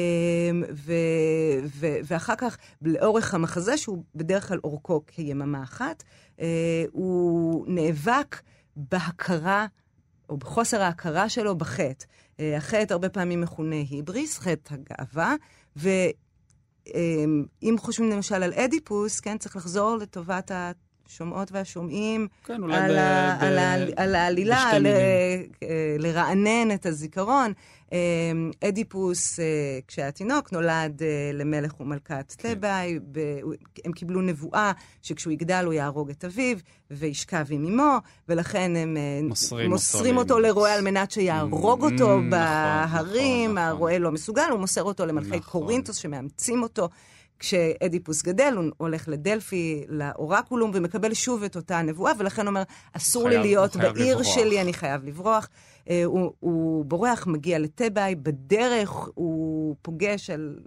ו- 0.75 0.93
ו- 1.81 1.97
ואחר 2.05 2.35
כך, 2.39 2.57
לאורך 2.83 3.35
המחזה, 3.35 3.77
שהוא 3.77 4.03
בדרך 4.15 4.49
כלל 4.49 4.59
אורכו 4.65 5.03
כיממה 5.07 5.63
אחת, 5.63 6.03
הוא 6.93 7.65
נאבק 7.69 8.41
בהכרה, 8.77 9.67
או 10.29 10.37
בחוסר 10.37 10.83
ההכרה 10.83 11.29
שלו 11.29 11.57
בחטא. 11.57 12.07
אה, 12.41 12.57
החטא 12.57 12.93
הרבה 12.93 13.09
פעמים 13.09 13.41
מכונה 13.41 13.77
היבריס, 13.77 14.39
חטא 14.39 14.75
הגאווה, 14.75 15.35
ואם 15.77 17.79
חושבים 17.79 18.11
למשל 18.11 18.43
על 18.43 18.53
אדיפוס, 18.53 19.21
כן, 19.21 19.39
צריך 19.39 19.57
לחזור 19.57 19.97
לטובת 19.97 20.51
השומעות 21.07 21.53
והשומעים, 21.53 22.29
כן, 22.45 22.62
אולי 22.62 22.77
על, 22.77 22.95
ב- 22.95 22.99
ה- 22.99 23.38
ב- 23.40 23.45
על, 23.45 23.59
ה- 23.59 23.75
על 23.97 24.14
העלילה, 24.14 24.71
ל- 24.73 24.83
מילים. 24.83 24.97
אה, 25.62 25.69
לרענן 25.99 26.71
את 26.75 26.87
הזיכרון. 26.87 27.53
אה, 27.92 27.99
אדיפוס, 28.69 29.40
אה, 29.40 29.45
כשהיה 29.88 30.11
תינוק, 30.11 30.53
נולד 30.53 31.03
אה, 31.03 31.09
למלך 31.35 31.81
ומלכת 31.81 32.35
כן. 32.38 32.55
תבאי. 32.55 32.99
הם 33.85 33.92
קיבלו 33.92 34.23
נבואה 34.23 34.73
שכשהוא 35.03 35.33
יגדל 35.33 35.62
הוא 35.64 35.73
יהרוג 35.73 36.11
את 36.11 36.25
אביו 36.25 36.57
וישכב 36.90 37.45
עם 37.51 37.66
אמו, 37.66 37.97
ולכן 38.29 38.77
הם 38.77 38.97
אה, 38.97 39.21
מוסרים 39.29 39.61
אותו 39.66 39.71
מוסרים 39.75 40.16
אותו 40.16 40.35
לאימוץ. 40.38 40.57
לרועה 40.57 40.75
על 40.75 40.85
מנת 40.85 41.11
שיהרוג 41.11 41.81
Mm, 41.81 41.85
אותו 41.85 41.95
נכון, 42.16 42.31
בהרים, 42.31 43.51
נכון, 43.51 43.59
נכון. 43.59 43.59
הרועה 43.59 43.99
לא 43.99 44.12
מסוגל, 44.12 44.47
הוא 44.51 44.61
מוסר 44.61 44.83
אותו 44.83 45.07
למלכי 45.07 45.29
נכון. 45.37 45.40
קורינטוס 45.62 45.97
שמאמצים 45.97 46.62
אותו. 46.62 46.88
כשאדיפוס 47.38 48.22
גדל, 48.22 48.55
הוא 48.57 48.64
הולך 48.77 49.09
לדלפי, 49.09 49.85
לאורקולום, 49.88 50.70
ומקבל 50.75 51.14
שוב 51.14 51.42
את 51.42 51.57
אותה 51.57 51.79
הנבואה, 51.79 52.12
ולכן 52.18 52.46
אומר, 52.46 52.62
אסור 52.92 53.29
חייב- 53.29 53.42
לי 53.42 53.49
להיות 53.49 53.77
בעיר 53.77 54.16
לברוח. 54.18 54.35
שלי, 54.35 54.61
אני 54.61 54.72
חייב 54.72 55.05
לברוח. 55.05 55.49
אה, 55.90 56.05
הוא, 56.05 56.33
הוא 56.40 56.85
בורח, 56.85 57.27
מגיע 57.27 57.59
לטבעי, 57.59 58.14
בדרך 58.14 58.90
הוא 59.14 59.77
פוגש 59.83 60.31
על, 60.31 60.59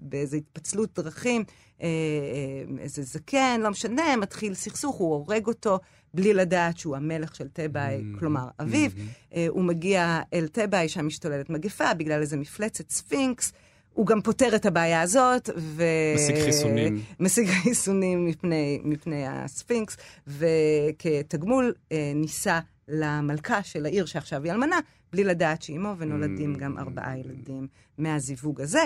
באיזו 0.00 0.36
התפצלות 0.36 0.98
דרכים, 0.98 1.44
אה, 1.82 1.86
אה, 1.86 2.82
איזה 2.82 3.02
זקן, 3.02 3.60
לא 3.62 3.70
משנה, 3.70 4.16
מתחיל 4.16 4.54
סכסוך, 4.54 4.96
הוא 4.96 5.14
הורג 5.14 5.46
אותו 5.46 5.78
בלי 6.14 6.34
לדעת 6.34 6.78
שהוא 6.78 6.96
המלך 6.96 7.34
של 7.34 7.48
תבאי, 7.48 7.98
Mm-hmm. 7.98 8.18
כלומר 8.20 8.48
אביו. 8.60 8.90
אה, 9.34 9.46
הוא 9.48 9.64
מגיע 9.64 10.20
אל 10.34 10.48
תבאי, 10.48 10.88
שם 10.88 11.06
משתוללת 11.06 11.50
מגפה, 11.50 11.94
בגלל 11.94 12.20
איזה 12.20 12.36
מפלצת 12.36 12.90
ספינקס. 12.90 13.52
הוא 13.98 14.06
גם 14.06 14.22
פותר 14.22 14.56
את 14.56 14.66
הבעיה 14.66 15.00
הזאת, 15.00 15.50
ו... 15.56 15.84
משיג 16.14 16.44
חיסונים. 16.44 17.00
משיג 17.20 17.48
חיסונים 17.48 18.26
מפני, 18.26 18.80
מפני 18.84 19.26
הספינקס, 19.26 19.96
וכתגמול 20.26 21.74
אה, 21.92 22.12
נישא 22.14 22.58
למלכה 22.88 23.62
של 23.62 23.86
העיר 23.86 24.06
שעכשיו 24.06 24.44
היא 24.44 24.52
אלמנה, 24.52 24.78
בלי 25.12 25.24
לדעת 25.24 25.62
שהיא 25.62 25.76
אמו, 25.76 25.94
ונולדים 25.98 26.54
Mm. 26.54 26.58
גם 26.58 26.78
ארבעה 26.78 27.18
ילדים 27.18 27.66
מהזיווג 27.98 28.60
הזה. 28.60 28.82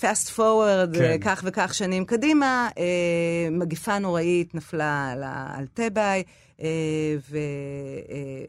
פאסט 0.00 0.28
פורוורד, 0.28 0.96
כן. 0.96 1.16
כך 1.20 1.42
וכך 1.44 1.74
שנים 1.74 2.04
קדימה, 2.04 2.68
אה, 2.78 3.48
מגיפה 3.50 3.98
נוראית 3.98 4.54
נפלה 4.54 5.10
על, 5.10 5.22
על 5.58 5.66
טבעי, 5.66 6.22
אה, 6.60 7.16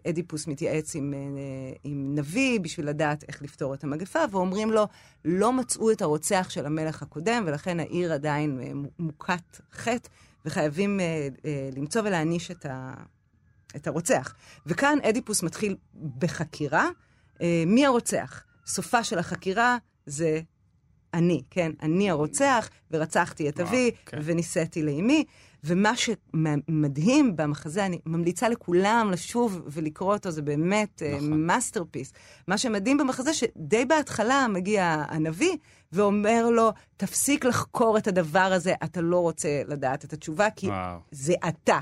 ואדיפוס 0.06 0.47
מתייעץ 0.47 0.95
עם, 0.95 1.13
אה, 1.13 1.19
עם 1.84 2.15
נביא 2.15 2.60
בשביל 2.60 2.88
לדעת 2.88 3.23
איך 3.28 3.41
לפתור 3.41 3.73
את 3.73 3.84
המגפה, 3.84 4.19
ואומרים 4.32 4.71
לו, 4.71 4.88
לא 5.25 5.54
מצאו 5.54 5.91
את 5.91 6.01
הרוצח 6.01 6.47
של 6.49 6.65
המלך 6.65 7.01
הקודם, 7.01 7.43
ולכן 7.47 7.80
העיר 7.80 8.13
עדיין 8.13 8.60
אה, 8.63 8.71
מוכת 8.99 9.62
חטא, 9.73 10.10
וחייבים 10.45 10.99
אה, 10.99 11.28
אה, 11.45 11.69
למצוא 11.75 12.01
ולהעניש 12.01 12.51
את, 12.51 12.65
ה, 12.65 12.93
את 13.75 13.88
הרוצח. 13.88 14.36
וכאן 14.65 14.97
אדיפוס 15.10 15.43
מתחיל 15.43 15.75
בחקירה. 16.17 16.89
אה, 17.41 17.63
מי 17.67 17.86
הרוצח? 17.86 18.43
סופה 18.65 19.04
של 19.04 19.19
החקירה 19.19 19.78
זה 20.06 20.41
אני, 21.15 21.41
כן? 21.49 21.71
אני 21.82 22.10
הרוצח, 22.10 22.69
ורצחתי 22.91 23.49
את 23.49 23.60
אבי, 23.60 23.91
כן. 24.06 24.17
ונישאתי 24.23 24.84
לאמי. 24.84 25.23
ומה 25.63 25.91
שמדהים 25.95 27.36
במחזה, 27.36 27.86
אני 27.86 27.99
ממליצה 28.06 28.49
לכולם 28.49 29.10
לשוב 29.12 29.62
ולקרוא 29.67 30.13
אותו, 30.13 30.32
זה 30.32 30.41
באמת 30.41 31.01
נכון. 31.15 31.41
masterpiece. 31.45 32.13
מה 32.47 32.58
שמדהים 32.58 32.97
במחזה, 32.97 33.34
שדי 33.34 33.86
בהתחלה 33.86 34.47
מגיע 34.49 35.04
הנביא 35.08 35.58
ואומר 35.91 36.49
לו, 36.49 36.71
תפסיק 36.97 37.45
לחקור 37.45 37.97
את 37.97 38.08
הדבר 38.08 38.39
הזה, 38.39 38.73
אתה 38.84 39.01
לא 39.01 39.19
רוצה 39.19 39.62
לדעת 39.67 40.06
את 40.06 40.13
התשובה, 40.13 40.49
כי 40.56 40.67
וואו. 40.67 40.97
זה 41.12 41.34
אתה. 41.47 41.80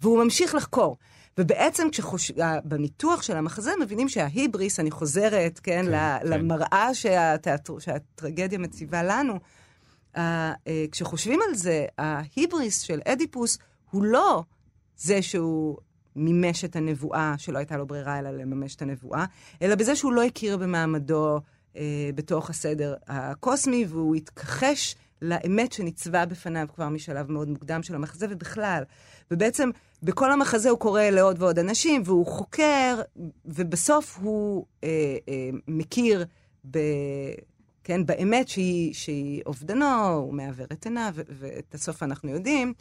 והוא 0.00 0.24
ממשיך 0.24 0.54
לחקור. 0.54 0.96
ובעצם 1.38 1.88
כשחוש... 1.92 2.32
בניתוח 2.64 3.22
של 3.22 3.36
המחזה 3.36 3.70
מבינים 3.80 4.08
שההיבריס, 4.08 4.80
אני 4.80 4.90
חוזרת, 4.90 5.58
כן, 5.62 5.84
כן, 5.84 6.18
כן. 6.20 6.28
למראה 6.28 6.94
שהתיאטר... 6.94 7.78
שהטרגדיה 7.78 8.58
מציבה 8.58 9.02
לנו, 9.02 9.34
ה- 10.14 10.52
אה, 10.68 10.84
כשחושבים 10.92 11.40
על 11.48 11.54
זה, 11.54 11.86
ההיבריס 11.98 12.80
של 12.80 13.00
אדיפוס 13.04 13.58
הוא 13.90 14.04
לא 14.04 14.42
זה 14.96 15.22
שהוא 15.22 15.76
מימש 16.16 16.64
את 16.64 16.76
הנבואה, 16.76 17.34
שלא 17.38 17.58
הייתה 17.58 17.76
לו 17.76 17.86
ברירה 17.86 18.18
אלא 18.18 18.30
לממש 18.30 18.74
את 18.74 18.82
הנבואה, 18.82 19.24
אלא 19.62 19.74
בזה 19.74 19.96
שהוא 19.96 20.12
לא 20.12 20.22
הכיר 20.22 20.56
במעמדו 20.56 21.40
אה, 21.76 22.10
בתוך 22.14 22.50
הסדר 22.50 22.94
הקוסמי, 23.06 23.84
והוא 23.88 24.14
התכחש 24.14 24.96
לאמת 25.22 25.72
שניצבה 25.72 26.26
בפניו 26.26 26.66
כבר 26.74 26.88
משלב 26.88 27.30
מאוד 27.30 27.48
מוקדם 27.48 27.82
של 27.82 27.94
המחזה, 27.94 28.26
ובכלל. 28.30 28.82
ובעצם 29.30 29.70
בכל 30.04 30.32
המחזה 30.32 30.70
הוא 30.70 30.78
קורא 30.78 31.02
לעוד 31.02 31.42
ועוד 31.42 31.58
אנשים, 31.58 32.02
והוא 32.04 32.26
חוקר, 32.26 33.00
ובסוף 33.44 34.18
הוא 34.22 34.66
אה, 34.84 34.88
אה, 35.28 35.50
מכיר 35.68 36.24
ב... 36.70 36.78
כן, 37.84 38.06
באמת 38.06 38.48
שהיא, 38.48 38.94
שהיא 38.94 39.42
אובדנו, 39.46 40.06
הוא 40.08 40.34
מעוור 40.34 40.66
את 40.72 40.84
עיניו, 40.84 41.14
ואת 41.28 41.74
הסוף 41.74 42.02
אנחנו 42.02 42.30
יודעים. 42.30 42.74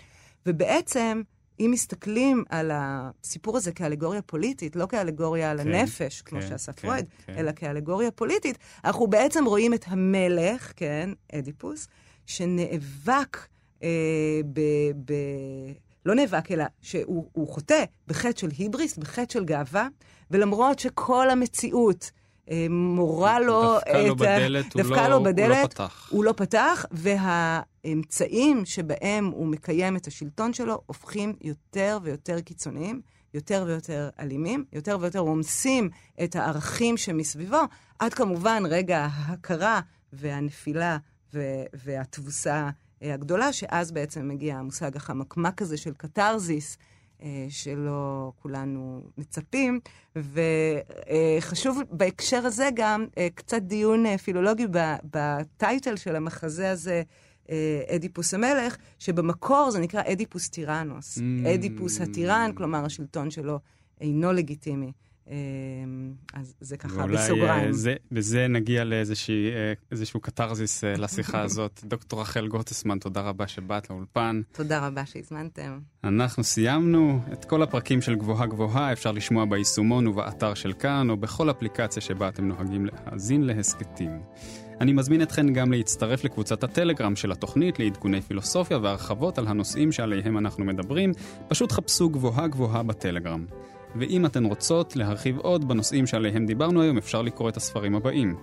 ובעצם, 0.46 1.22
אם 1.60 1.70
מסתכלים 1.74 2.44
על 2.50 2.72
הסיפור 2.74 3.58
הזה 3.58 3.72
כאלגוריה 3.72 4.22
פוליטית, 4.22 4.76
לא 4.76 4.86
כאלגוריה 4.86 5.52
על 5.52 5.64
כן, 5.64 5.74
הנפש, 5.74 6.22
כמו 6.22 6.42
כן, 6.42 6.48
שעשה 6.48 6.74
כן, 6.74 6.88
פרויד, 6.88 7.06
כן. 7.26 7.34
אלא 7.38 7.52
כאלגוריה 7.52 8.12
פוליטית, 8.12 8.58
אנחנו 8.86 9.08
בעצם 9.08 9.46
רואים 9.46 9.74
את 9.74 9.86
המלך, 9.88 10.74
כן, 10.76 11.10
אדיפוס, 11.34 11.88
שנאבק 12.26 13.38
אה, 13.84 14.42
ב... 14.54 14.62
ב 15.06 15.14
לא 16.06 16.16
נאבק, 16.16 16.52
אלא 16.52 16.64
שהוא 16.82 17.30
הוא 17.34 17.48
חוטא 17.48 17.84
בחטא 18.08 18.40
של 18.40 18.50
היבריס, 18.58 18.98
בחטא 18.98 19.34
של 19.34 19.46
גאווה, 19.46 19.88
ולמרות 20.32 20.80
שכל 20.80 21.30
המציאות 21.30 22.12
אה, 22.52 22.66
מורה 22.70 23.40
לו 23.40 23.78
דפקה 23.80 23.98
לו 24.02 24.06
את 24.08 24.12
ה- 24.12 24.16
בדלת, 24.16 24.74
הוא 24.74 24.82
דפקה 24.84 24.96
לא- 25.02 25.08
לו 25.08 25.16
הוא 25.16 25.26
לא 25.26 25.32
בדלת, 25.32 25.74
פתח. 25.74 26.08
הוא 26.12 26.24
לא 26.24 26.34
פתח, 26.38 26.86
והאמצעים 26.92 28.66
שבהם 28.66 29.26
הוא 29.26 29.48
מקיים 29.48 29.96
את 29.96 30.08
השלטון 30.08 30.54
שלו 30.54 30.82
הופכים 30.86 31.34
יותר 31.42 32.00
ויותר 32.04 32.42
קיצוניים, 32.42 33.02
יותר 33.34 33.64
ויותר 33.68 34.10
אלימים, 34.20 34.66
יותר 34.74 34.98
ויותר 35.02 35.20
רומסים 35.20 35.90
את 36.24 36.36
הערכים 36.36 36.98
שמסביבו, 36.98 37.62
עד 38.00 38.14
כמובן 38.14 38.64
רגע 38.70 39.08
ההכרה 39.12 39.80
והנפילה 40.14 40.98
ו- 41.34 41.40
והתבוסה 41.74 42.70
הגדולה, 43.12 43.54
שאז 43.54 43.92
בעצם 43.92 44.28
מגיע 44.28 44.58
המושג 44.58 44.96
החמקמק 44.96 45.62
הזה 45.62 45.78
של 45.78 45.94
קתרזיס, 45.94 46.78
אה, 47.24 47.46
שלא 47.50 48.32
כולנו 48.42 49.02
מצפים. 49.18 49.80
וחשוב 50.16 51.82
בהקשר 51.92 52.46
הזה 52.46 52.70
גם 52.76 53.06
אה, 53.18 53.28
קצת 53.36 53.62
דיון 53.62 54.06
אה, 54.06 54.18
פילולוגי 54.18 54.68
בטייטל 55.04 55.96
של 55.96 56.16
המחזה 56.16 56.72
הזה, 56.72 57.04
אה, 57.50 57.82
אדיפוס 57.96 58.34
המלך, 58.34 58.78
שבמקור 59.00 59.72
זה 59.72 59.80
נקרא 59.80 60.02
אדיפוס 60.06 60.50
טירנוס. 60.50 61.18
Mm. 61.18 61.22
אדיפוס 61.56 62.02
הטירן, 62.02 62.52
כלומר 62.56 62.86
השלטון 62.86 63.32
שלו 63.32 63.60
אינו 64.02 64.34
לגיטימי. 64.34 64.92
אה, 65.30 65.36
אז 66.34 66.54
זה 66.60 66.78
ככה 66.78 66.98
ואולי 67.00 67.18
בסוגריים. 67.18 67.68
אה, 67.68 67.74
זה, 67.74 67.96
בזה 68.12 68.48
נגיע 68.48 68.84
לאיזשהו 68.84 70.20
קתרזיס 70.22 70.84
אה, 70.84 70.94
לשיחה 70.98 71.42
הזאת. 71.42 71.82
דוקטור 71.90 72.22
רחל 72.22 72.48
גוטסמן, 72.48 73.00
תודה 73.00 73.22
רבה 73.22 73.48
שבאת 73.48 73.90
לאולפן. 73.90 74.42
תודה 74.52 74.88
רבה 74.88 75.06
שהזמנתם. 75.06 75.80
אנחנו 76.04 76.44
סיימנו. 76.44 77.20
את 77.34 77.46
כל 77.46 77.64
הפרקים 77.64 78.02
של 78.02 78.16
גבוהה 78.16 78.46
גבוהה 78.46 78.92
אפשר 78.92 79.12
לשמוע 79.12 79.46
ביישומון 79.46 80.08
ובאתר 80.08 80.54
של 80.54 80.74
כאן, 80.74 81.10
או 81.10 81.18
בכל 81.18 81.50
אפליקציה 81.52 82.02
שבה 82.02 82.28
אתם 82.28 82.48
נוהגים 82.48 82.86
להאזין 82.86 83.44
להסכתים. 83.44 84.20
אני 84.82 84.94
מזמין 84.94 85.22
אתכן 85.22 85.54
גם 85.54 85.72
להצטרף 85.72 86.24
לקבוצת 86.24 86.64
הטלגרם 86.64 87.16
של 87.16 87.32
התוכנית 87.32 87.80
לעדכוני 87.80 88.22
פילוסופיה 88.22 88.78
והרחבות 88.78 89.38
על 89.38 89.48
הנושאים 89.48 89.92
שעליהם 89.92 90.38
אנחנו 90.38 90.66
מדברים. 90.66 91.12
פשוט 91.48 91.72
חפשו 91.72 92.10
גבוהה 92.10 92.48
גבוהה 92.48 92.84
בטלגרם. 92.84 93.46
ואם 93.96 94.26
אתן 94.26 94.46
רוצות 94.46 94.96
להרחיב 94.96 95.38
עוד 95.40 95.68
בנושאים 95.68 96.08
שעליהם 96.08 96.46
דיברנו 96.46 96.82
היום, 96.82 96.98
אפשר 96.98 97.22
לקרוא 97.22 97.50
את 97.50 97.58
הספרים 97.58 97.96
הבאים. 97.96 98.36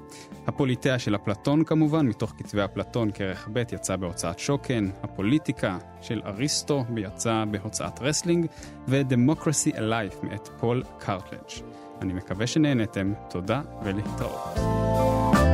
הפוליטאה 0.46 0.98
של 0.98 1.16
אפלטון 1.16 1.64
כמובן, 1.64 2.06
מתוך 2.06 2.34
כתבי 2.38 2.64
אפלטון, 2.64 3.10
כרך 3.10 3.48
ב', 3.52 3.62
יצא 3.72 3.96
בהוצאת 3.96 4.38
שוקן, 4.38 4.90
הפוליטיקה 5.02 5.78
של 6.00 6.22
אריסטו, 6.26 6.84
ויצא 6.94 7.44
בהוצאת 7.50 8.00
רסלינג, 8.00 8.46
ו- 8.88 9.03
Democracy: 9.03 9.76
A 9.76 9.86
Life 9.86 10.26
מאת 10.26 10.48
פול 10.60 10.82
קרטלג'. 10.98 11.64
אני 12.00 12.12
מקווה 12.12 12.46
שנהנתם, 12.46 13.12
תודה 13.30 13.62
ולהתראות. 13.84 14.58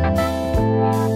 אתם 0.06 1.15